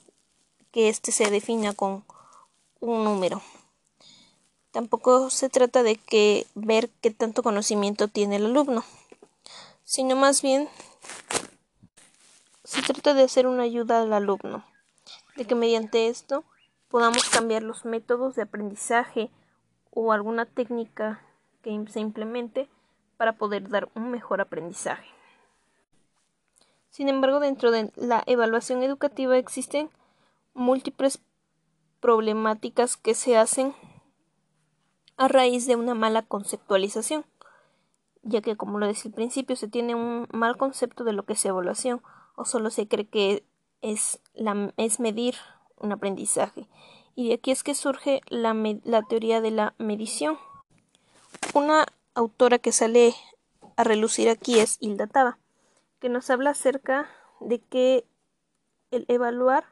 que 0.71 0.89
éste 0.89 1.11
se 1.11 1.29
defina 1.29 1.73
con 1.73 2.03
un 2.79 3.03
número. 3.03 3.43
Tampoco 4.71 5.29
se 5.29 5.47
trata 5.47 5.83
de 5.83 5.95
que 5.95 6.47
ver 6.55 6.89
qué 7.01 7.11
tanto 7.11 7.43
conocimiento 7.43 8.07
tiene 8.07 8.37
el 8.37 8.47
alumno, 8.47 8.83
sino 9.83 10.15
más 10.15 10.41
bien 10.41 10.67
se 12.63 12.81
trata 12.81 13.13
de 13.13 13.25
hacer 13.25 13.45
una 13.45 13.61
ayuda 13.61 14.01
al 14.01 14.11
alumno, 14.11 14.65
de 15.35 15.45
que 15.45 15.53
mediante 15.53 16.07
esto 16.07 16.43
podamos 16.87 17.29
cambiar 17.29 17.61
los 17.61 17.85
métodos 17.85 18.33
de 18.33 18.41
aprendizaje 18.41 19.29
o 19.91 20.11
alguna 20.11 20.47
técnica 20.47 21.21
que 21.61 21.79
se 21.93 21.99
implemente 21.99 22.67
para 23.17 23.33
poder 23.33 23.69
dar 23.69 23.87
un 23.93 24.09
mejor 24.09 24.41
aprendizaje. 24.41 25.16
Sin 26.97 27.09
embargo, 27.09 27.39
dentro 27.39 27.69
de 27.69 27.91
la 27.95 28.23
evaluación 28.25 28.81
educativa 28.81 29.37
existen 29.37 29.91
múltiples 30.55 31.19
problemáticas 31.99 32.97
que 32.97 33.13
se 33.13 33.37
hacen 33.37 33.75
a 35.15 35.27
raíz 35.27 35.67
de 35.67 35.75
una 35.75 35.93
mala 35.93 36.23
conceptualización, 36.23 37.23
ya 38.23 38.41
que, 38.41 38.57
como 38.57 38.79
lo 38.79 38.87
decía 38.87 39.09
al 39.09 39.13
principio, 39.13 39.55
se 39.55 39.67
tiene 39.67 39.93
un 39.93 40.27
mal 40.31 40.57
concepto 40.57 41.03
de 41.03 41.13
lo 41.13 41.23
que 41.23 41.33
es 41.33 41.45
evaluación 41.45 42.01
o 42.35 42.45
solo 42.45 42.71
se 42.71 42.87
cree 42.87 43.05
que 43.05 43.43
es, 43.83 44.19
medir 44.97 45.35
un 45.79 45.91
aprendizaje 45.91 46.67
Y 47.15 47.27
de 47.27 47.35
aquí 47.35 47.51
es 47.51 47.61
que 47.61 47.75
surge 47.75 48.21
la, 48.25 48.55
la 48.83 49.03
teoría 49.03 49.39
de 49.39 49.51
la 49.51 49.75
medición. 49.77 50.39
Una 51.53 51.85
autora 52.15 52.57
que 52.57 52.71
sale 52.71 53.13
a 53.75 53.83
relucir 53.83 54.29
aquí 54.29 54.57
es 54.57 54.77
Hilda 54.79 55.05
Taba, 55.05 55.37
que 55.99 56.09
nos 56.09 56.29
habla 56.29 56.51
acerca 56.51 57.07
de 57.39 57.59
que 57.59 58.07
el 58.91 59.05
evaluar 59.07 59.65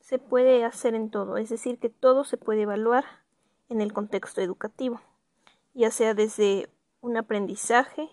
se 0.00 0.18
puede 0.18 0.64
hacer 0.64 0.94
en 0.94 1.10
todo, 1.10 1.36
es 1.36 1.48
decir, 1.48 1.78
que 1.78 1.88
todo 1.88 2.24
se 2.24 2.36
puede 2.36 2.62
evaluar 2.62 3.04
en 3.68 3.80
el 3.80 3.92
contexto 3.92 4.40
educativo, 4.40 5.00
ya 5.74 5.90
sea 5.90 6.14
desde 6.14 6.68
un 7.00 7.16
aprendizaje 7.16 8.10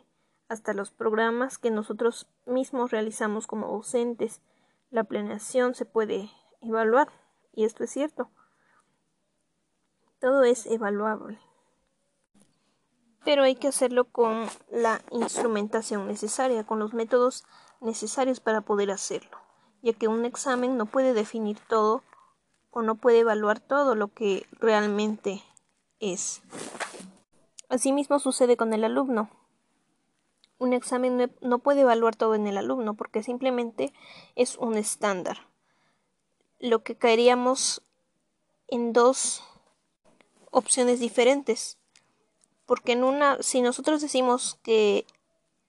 hasta 0.48 0.74
los 0.74 0.92
programas 0.92 1.58
que 1.58 1.72
nosotros 1.72 2.28
mismos 2.46 2.92
realizamos 2.92 3.48
como 3.48 3.68
docentes. 3.68 4.42
La 4.90 5.04
planeación 5.04 5.76
se 5.76 5.86
puede 5.86 6.32
evaluar, 6.62 7.10
y 7.54 7.66
esto 7.66 7.84
es 7.84 7.92
cierto. 7.92 8.32
Todo 10.20 10.44
es 10.44 10.66
evaluable. 10.66 11.40
Pero 13.26 13.44
hay 13.44 13.56
que 13.56 13.68
hacerlo 13.68 14.06
con 14.06 14.48
la 14.72 15.02
instrumentación 15.12 16.08
necesaria, 16.08 16.66
con 16.66 16.80
los 16.80 16.94
métodos 16.94 17.44
necesarios 17.82 18.40
para 18.40 18.62
poder 18.62 18.92
hacerlo, 18.92 19.38
ya 19.82 19.94
que 19.94 20.08
un 20.08 20.26
examen 20.26 20.78
no 20.78 20.86
puede 20.86 21.14
definir 21.14 21.60
todo 21.68 22.04
o 22.72 22.82
no 22.82 22.96
puede 22.96 23.20
evaluar 23.20 23.60
todo 23.60 23.96
lo 23.96 24.10
que 24.10 24.46
realmente 24.52 25.44
es. 26.00 26.42
Asimismo 27.68 28.20
sucede 28.20 28.58
con 28.58 28.74
el 28.74 28.84
alumno. 28.84 29.30
Un 30.58 30.74
examen 30.74 31.32
no 31.42 31.60
puede 31.60 31.82
evaluar 31.82 32.16
todo 32.16 32.36
en 32.36 32.48
el 32.48 32.58
alumno 32.58 32.96
porque 32.96 33.24
simplemente 33.24 33.94
es 34.36 34.58
un 34.58 34.76
estándar. 34.76 35.48
Lo 36.60 36.84
que 36.84 36.96
caeríamos 36.96 37.82
en 38.68 38.92
dos 38.94 39.44
opciones 40.52 41.00
diferentes. 41.00 41.79
Porque 42.70 42.92
en 42.92 43.04
una, 43.04 43.42
si 43.42 43.62
nosotros 43.62 44.00
decimos 44.00 44.60
que 44.62 45.08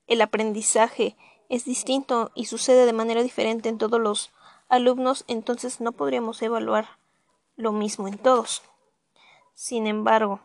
el 0.07 0.21
aprendizaje 0.21 1.17
es 1.49 1.65
distinto 1.65 2.31
y 2.35 2.45
sucede 2.45 2.85
de 2.85 2.93
manera 2.93 3.23
diferente 3.23 3.71
en 3.71 3.79
todos 3.79 3.99
los 3.99 4.33
alumnos, 4.69 5.25
entonces 5.27 5.81
no 5.81 5.93
podríamos 5.93 6.43
evaluar 6.43 6.99
lo 7.57 7.73
mismo 7.73 8.07
en 8.07 8.19
todos. 8.19 8.63
Sin 9.55 9.87
embargo, 9.87 10.41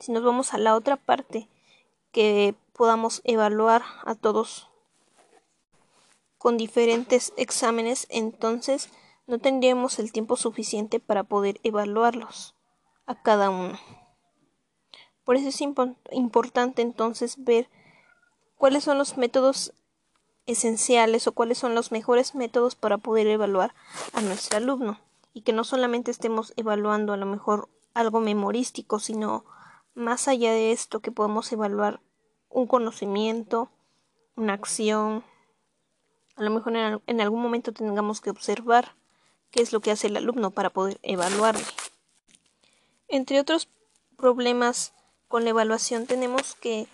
si 0.00 0.10
nos 0.10 0.24
vamos 0.24 0.52
a 0.52 0.58
la 0.58 0.74
otra 0.74 0.96
parte, 0.96 1.46
que 2.10 2.56
podamos 2.72 3.20
evaluar 3.22 3.84
a 4.04 4.16
todos 4.16 4.68
con 6.38 6.56
diferentes 6.56 7.32
exámenes, 7.36 8.08
entonces 8.10 8.90
no 9.28 9.38
tendríamos 9.38 10.00
el 10.00 10.10
tiempo 10.10 10.34
suficiente 10.34 10.98
para 10.98 11.22
poder 11.22 11.60
evaluarlos 11.62 12.56
a 13.06 13.22
cada 13.22 13.48
uno. 13.48 13.78
Por 15.30 15.36
eso 15.36 15.48
es 15.48 15.60
importante 16.10 16.82
entonces 16.82 17.44
ver 17.44 17.68
cuáles 18.56 18.82
son 18.82 18.98
los 18.98 19.16
métodos 19.16 19.72
esenciales 20.46 21.28
o 21.28 21.32
cuáles 21.32 21.56
son 21.56 21.76
los 21.76 21.92
mejores 21.92 22.34
métodos 22.34 22.74
para 22.74 22.98
poder 22.98 23.28
evaluar 23.28 23.72
a 24.12 24.22
nuestro 24.22 24.56
alumno 24.58 24.98
y 25.32 25.42
que 25.42 25.52
no 25.52 25.62
solamente 25.62 26.10
estemos 26.10 26.52
evaluando 26.56 27.12
a 27.12 27.16
lo 27.16 27.26
mejor 27.26 27.68
algo 27.94 28.18
memorístico, 28.18 28.98
sino 28.98 29.44
más 29.94 30.26
allá 30.26 30.50
de 30.50 30.72
esto 30.72 30.98
que 30.98 31.12
podemos 31.12 31.52
evaluar 31.52 32.00
un 32.48 32.66
conocimiento, 32.66 33.70
una 34.34 34.54
acción, 34.54 35.22
a 36.34 36.42
lo 36.42 36.50
mejor 36.50 36.74
en, 37.06 37.20
algún 37.20 37.40
momento 37.40 37.72
tengamos 37.72 38.20
que 38.20 38.30
observar 38.30 38.96
qué 39.52 39.62
es 39.62 39.72
lo 39.72 39.78
que 39.78 39.92
hace 39.92 40.08
el 40.08 40.16
alumno 40.16 40.50
para 40.50 40.70
poder 40.70 40.98
evaluarle. 41.04 41.62
Entre 43.06 43.38
otros 43.38 43.68
problemas 44.16 44.92
con 45.30 45.44
la 45.44 45.50
evaluación 45.50 46.06
tenemos 46.06 46.56
que 46.56 46.88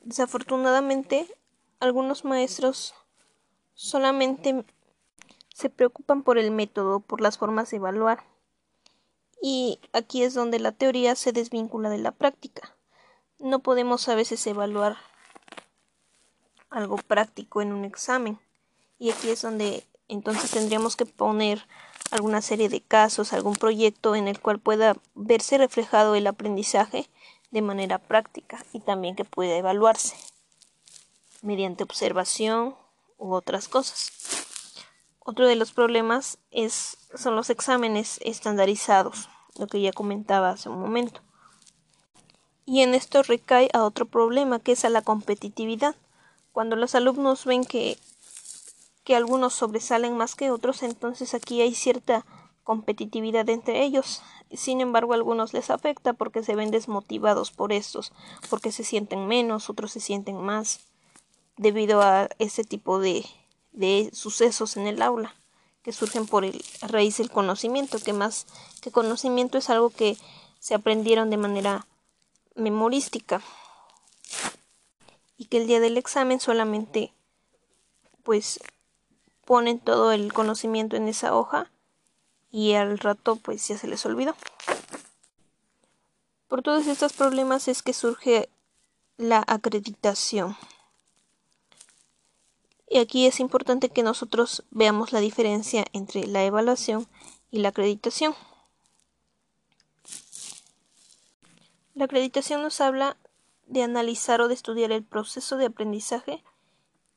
desafortunadamente 0.00 1.32
algunos 1.78 2.24
maestros 2.24 2.92
solamente 3.74 4.64
se 5.54 5.70
preocupan 5.70 6.24
por 6.24 6.38
el 6.38 6.50
método, 6.50 6.98
por 6.98 7.20
las 7.20 7.38
formas 7.38 7.70
de 7.70 7.76
evaluar. 7.76 8.24
Y 9.40 9.78
aquí 9.92 10.24
es 10.24 10.34
donde 10.34 10.58
la 10.58 10.72
teoría 10.72 11.14
se 11.14 11.30
desvincula 11.30 11.88
de 11.88 11.98
la 11.98 12.10
práctica. 12.10 12.74
No 13.38 13.60
podemos 13.60 14.08
a 14.08 14.16
veces 14.16 14.44
evaluar 14.48 14.96
algo 16.70 16.96
práctico 16.96 17.62
en 17.62 17.72
un 17.72 17.84
examen. 17.84 18.40
Y 18.98 19.10
aquí 19.10 19.30
es 19.30 19.42
donde 19.42 19.86
entonces 20.08 20.50
tendríamos 20.50 20.96
que 20.96 21.06
poner 21.06 21.64
alguna 22.10 22.42
serie 22.42 22.68
de 22.68 22.80
casos, 22.80 23.32
algún 23.32 23.54
proyecto 23.54 24.16
en 24.16 24.26
el 24.26 24.40
cual 24.40 24.58
pueda 24.58 24.96
verse 25.14 25.58
reflejado 25.58 26.16
el 26.16 26.26
aprendizaje 26.26 27.08
de 27.50 27.62
manera 27.62 27.98
práctica 27.98 28.64
y 28.72 28.80
también 28.80 29.16
que 29.16 29.24
pueda 29.24 29.56
evaluarse 29.56 30.16
mediante 31.42 31.84
observación 31.84 32.76
u 33.16 33.32
otras 33.32 33.68
cosas. 33.68 34.12
Otro 35.20 35.46
de 35.46 35.56
los 35.56 35.72
problemas 35.72 36.38
es, 36.50 36.96
son 37.14 37.36
los 37.36 37.50
exámenes 37.50 38.18
estandarizados, 38.22 39.28
lo 39.58 39.66
que 39.66 39.80
ya 39.80 39.92
comentaba 39.92 40.50
hace 40.50 40.68
un 40.68 40.80
momento. 40.80 41.20
Y 42.64 42.82
en 42.82 42.94
esto 42.94 43.22
recae 43.22 43.70
a 43.72 43.84
otro 43.84 44.06
problema, 44.06 44.58
que 44.58 44.72
es 44.72 44.84
a 44.84 44.90
la 44.90 45.02
competitividad. 45.02 45.96
Cuando 46.52 46.76
los 46.76 46.94
alumnos 46.94 47.44
ven 47.44 47.64
que, 47.64 47.98
que 49.04 49.16
algunos 49.16 49.54
sobresalen 49.54 50.16
más 50.16 50.34
que 50.34 50.50
otros, 50.50 50.82
entonces 50.82 51.34
aquí 51.34 51.60
hay 51.60 51.74
cierta 51.74 52.24
competitividad 52.68 53.48
entre 53.48 53.82
ellos. 53.82 54.20
Sin 54.52 54.82
embargo, 54.82 55.14
a 55.14 55.16
algunos 55.16 55.54
les 55.54 55.70
afecta 55.70 56.12
porque 56.12 56.42
se 56.42 56.54
ven 56.54 56.70
desmotivados 56.70 57.50
por 57.50 57.72
estos, 57.72 58.12
porque 58.50 58.72
se 58.72 58.84
sienten 58.84 59.26
menos, 59.26 59.70
otros 59.70 59.90
se 59.90 60.00
sienten 60.00 60.36
más, 60.36 60.80
debido 61.56 62.02
a 62.02 62.28
ese 62.38 62.64
tipo 62.64 62.98
de, 62.98 63.24
de 63.72 64.10
sucesos 64.12 64.76
en 64.76 64.86
el 64.86 65.00
aula 65.00 65.34
que 65.82 65.94
surgen 65.94 66.26
por 66.26 66.44
el, 66.44 66.62
raíz 66.82 67.16
del 67.16 67.30
conocimiento, 67.30 68.00
que 68.00 68.12
más 68.12 68.46
que 68.82 68.90
conocimiento 68.90 69.56
es 69.56 69.70
algo 69.70 69.88
que 69.88 70.18
se 70.58 70.74
aprendieron 70.74 71.30
de 71.30 71.38
manera 71.38 71.86
memorística 72.54 73.40
y 75.38 75.46
que 75.46 75.56
el 75.56 75.66
día 75.66 75.80
del 75.80 75.96
examen 75.96 76.38
solamente 76.38 77.14
pues 78.24 78.60
ponen 79.46 79.80
todo 79.80 80.12
el 80.12 80.34
conocimiento 80.34 80.96
en 80.96 81.08
esa 81.08 81.34
hoja 81.34 81.70
y 82.50 82.74
al 82.74 82.98
rato 82.98 83.36
pues 83.36 83.66
ya 83.68 83.76
se 83.78 83.88
les 83.88 84.04
olvidó. 84.06 84.34
Por 86.48 86.62
todos 86.62 86.86
estos 86.86 87.12
problemas 87.12 87.68
es 87.68 87.82
que 87.82 87.92
surge 87.92 88.48
la 89.18 89.44
acreditación. 89.46 90.56
Y 92.88 92.98
aquí 92.98 93.26
es 93.26 93.38
importante 93.38 93.90
que 93.90 94.02
nosotros 94.02 94.64
veamos 94.70 95.12
la 95.12 95.20
diferencia 95.20 95.84
entre 95.92 96.26
la 96.26 96.44
evaluación 96.44 97.06
y 97.50 97.58
la 97.58 97.68
acreditación. 97.68 98.34
La 101.94 102.06
acreditación 102.06 102.62
nos 102.62 102.80
habla 102.80 103.18
de 103.66 103.82
analizar 103.82 104.40
o 104.40 104.48
de 104.48 104.54
estudiar 104.54 104.92
el 104.92 105.04
proceso 105.04 105.58
de 105.58 105.66
aprendizaje 105.66 106.42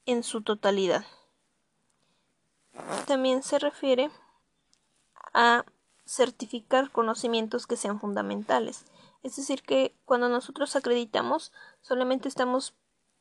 en 0.06 0.24
su 0.24 0.42
totalidad. 0.42 1.06
También 3.06 3.44
se 3.44 3.60
refiere 3.60 4.10
a 5.34 5.66
certificar 6.06 6.92
conocimientos 6.92 7.68
que 7.68 7.78
sean 7.78 8.00
fundamentales. 8.00 8.86
Es 9.24 9.36
decir, 9.36 9.62
que 9.62 9.96
cuando 10.06 10.30
nosotros 10.30 10.76
acreditamos 10.76 11.52
solamente 11.82 12.28
estamos 12.28 12.74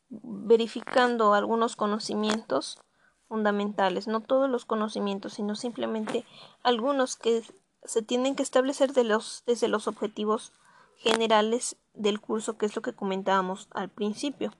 verificando 0.09 1.35
algunos 1.35 1.77
conocimientos 1.77 2.83
fundamentales, 3.29 4.09
no 4.09 4.21
todos 4.21 4.51
los 4.51 4.65
conocimientos, 4.65 5.35
sino 5.35 5.55
simplemente 5.55 6.25
algunos 6.63 7.17
que 7.17 7.45
se 7.85 8.03
tienen 8.03 8.35
que 8.35 8.43
establecer 8.43 8.93
desde 8.93 9.69
los 9.69 9.89
objetivos 9.89 10.53
generales 10.97 11.77
del 11.95 12.21
curso, 12.21 12.59
que 12.59 12.67
es 12.67 12.77
lo 12.77 12.83
que 12.83 12.95
comentábamos 12.95 13.69
al 13.71 13.89
principio. 13.89 14.53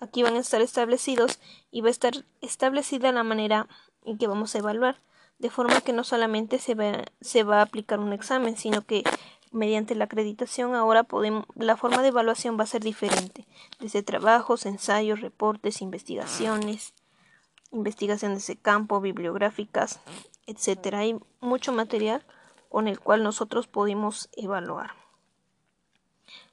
Aquí 0.00 0.22
van 0.22 0.34
a 0.34 0.40
estar 0.40 0.60
establecidos 0.60 1.38
y 1.70 1.82
va 1.82 1.88
a 1.88 1.90
estar 1.90 2.24
establecida 2.40 3.12
la 3.12 3.22
manera 3.22 3.68
en 4.04 4.18
que 4.18 4.26
vamos 4.26 4.54
a 4.54 4.58
evaluar, 4.58 5.00
de 5.38 5.50
forma 5.50 5.80
que 5.80 5.92
no 5.92 6.04
solamente 6.04 6.58
se 6.58 6.74
va, 6.74 7.04
se 7.20 7.42
va 7.42 7.58
a 7.58 7.62
aplicar 7.62 8.00
un 8.00 8.12
examen, 8.12 8.56
sino 8.56 8.82
que 8.82 9.02
mediante 9.54 9.94
la 9.94 10.04
acreditación 10.04 10.74
ahora 10.74 11.04
podemos, 11.04 11.46
la 11.54 11.76
forma 11.76 12.02
de 12.02 12.08
evaluación 12.08 12.58
va 12.58 12.64
a 12.64 12.68
ser 12.68 12.82
diferente, 12.82 13.46
desde 13.78 14.02
trabajos, 14.02 14.66
ensayos, 14.66 15.20
reportes, 15.20 15.80
investigaciones, 15.80 16.92
investigaciones 17.70 18.46
de 18.46 18.56
campo, 18.56 19.00
bibliográficas, 19.00 20.00
etcétera. 20.46 21.00
Hay 21.00 21.18
mucho 21.40 21.72
material 21.72 22.24
con 22.68 22.88
el 22.88 22.98
cual 22.98 23.22
nosotros 23.22 23.68
podemos 23.68 24.28
evaluar. 24.32 24.92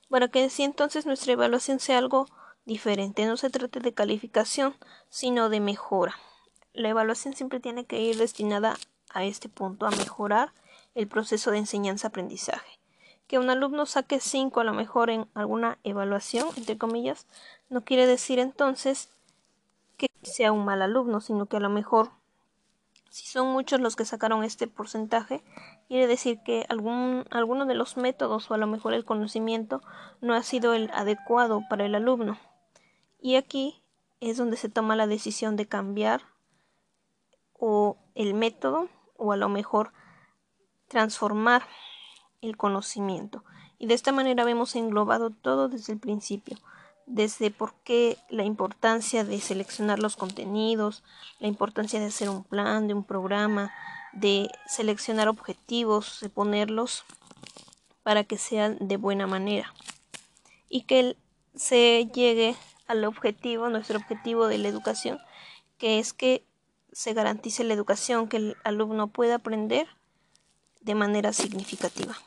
Para 0.10 0.28
que 0.28 0.44
así 0.44 0.64
entonces 0.64 1.06
nuestra 1.06 1.34
evaluación 1.34 1.80
sea 1.80 1.98
algo 1.98 2.28
diferente, 2.66 3.26
no 3.26 3.38
se 3.38 3.50
trate 3.50 3.80
de 3.80 3.94
calificación, 3.94 4.76
sino 5.10 5.50
de 5.50 5.60
mejora. 5.60 6.16
La 6.74 6.90
evaluación 6.90 7.34
siempre 7.34 7.60
tiene 7.60 7.86
que 7.86 8.02
ir 8.02 8.18
destinada 8.18 8.78
a 9.14 9.24
este 9.24 9.50
punto, 9.50 9.86
a 9.86 9.92
mejorar 9.92 10.54
el 10.96 11.08
proceso 11.08 11.52
de 11.52 11.60
enseñanza-aprendizaje. 11.60 12.80
Que 13.28 13.40
un 13.40 13.50
alumno 13.50 13.86
saque 13.86 14.20
5 14.20 14.60
a 14.60 14.64
lo 14.64 14.74
mejor 14.74 15.10
en 15.10 15.28
alguna 15.34 15.78
evaluación, 15.84 16.50
entre 16.58 16.78
comillas, 16.78 17.28
no 17.70 17.82
quiere 17.82 18.08
decir 18.08 18.40
entonces 18.40 19.10
que 19.98 20.08
sea 20.24 20.52
un 20.52 20.66
mal 20.66 20.82
alumno, 20.82 21.22
sino 21.22 21.46
que 21.46 21.58
a 21.58 21.62
lo 21.62 21.70
mejor 21.70 22.12
si 23.12 23.28
son 23.28 23.48
muchos 23.52 23.82
los 23.82 23.98
que 23.98 24.06
sacaron 24.06 24.46
este 24.46 24.68
porcentaje, 24.68 25.44
quiere 25.90 26.08
decir 26.08 26.40
que 26.46 26.66
algún, 26.70 27.26
alguno 27.30 27.66
de 27.66 27.76
los 27.76 27.98
métodos 27.98 28.50
o 28.50 28.54
a 28.54 28.58
lo 28.58 28.68
mejor 28.68 28.94
el 28.94 29.04
conocimiento 29.04 29.82
no 30.22 30.34
ha 30.34 30.44
sido 30.44 30.74
el 30.74 30.90
adecuado 30.94 31.62
para 31.70 31.86
el 31.86 31.94
alumno. 31.94 32.40
Y 33.20 33.36
aquí 33.36 33.82
es 34.22 34.38
donde 34.38 34.56
se 34.56 34.70
toma 34.70 34.96
la 34.96 35.08
decisión 35.08 35.58
de 35.58 35.66
cambiar 35.66 36.22
o 37.62 37.96
el 38.16 38.34
método 38.34 38.90
o 39.18 39.32
a 39.32 39.38
lo 39.38 39.48
mejor 39.48 39.94
transformar 40.88 41.64
el 42.42 42.58
conocimiento. 42.58 43.46
Y 43.78 43.86
de 43.86 43.94
esta 43.94 44.12
manera 44.12 44.44
vemos 44.44 44.76
englobado 44.76 45.30
todo 45.30 45.70
desde 45.70 45.94
el 45.94 46.00
principio, 46.00 46.58
desde 47.06 47.52
por 47.52 47.76
qué 47.84 48.18
la 48.30 48.44
importancia 48.44 49.24
de 49.24 49.40
seleccionar 49.40 50.00
los 50.00 50.18
contenidos, 50.18 51.04
la 51.40 51.48
importancia 51.48 52.00
de 52.00 52.08
hacer 52.08 52.30
un 52.30 52.44
plan, 52.44 52.88
de 52.88 52.96
un 52.96 53.04
programa, 53.04 53.72
de 54.12 54.50
seleccionar 54.68 55.30
objetivos, 55.30 56.20
de 56.20 56.30
ponerlos 56.30 57.06
para 58.02 58.24
que 58.24 58.40
sean 58.40 58.78
de 58.80 58.98
buena 58.98 59.28
manera 59.28 59.72
y 60.68 60.82
que 60.82 61.16
se 61.56 62.10
llegue 62.12 62.56
al 62.88 63.06
objetivo, 63.06 63.70
nuestro 63.70 64.00
objetivo 64.00 64.48
de 64.48 64.58
la 64.58 64.68
educación, 64.68 65.20
que 65.78 66.00
es 66.00 66.12
que 66.12 66.44
se 66.92 67.14
garantice 67.14 67.64
la 67.64 67.74
educación, 67.74 68.28
que 68.28 68.38
el 68.38 68.58
alumno 68.64 69.08
pueda 69.08 69.36
aprender 69.36 69.88
de 70.82 70.96
manera 70.96 71.34
significativa. 71.34 72.18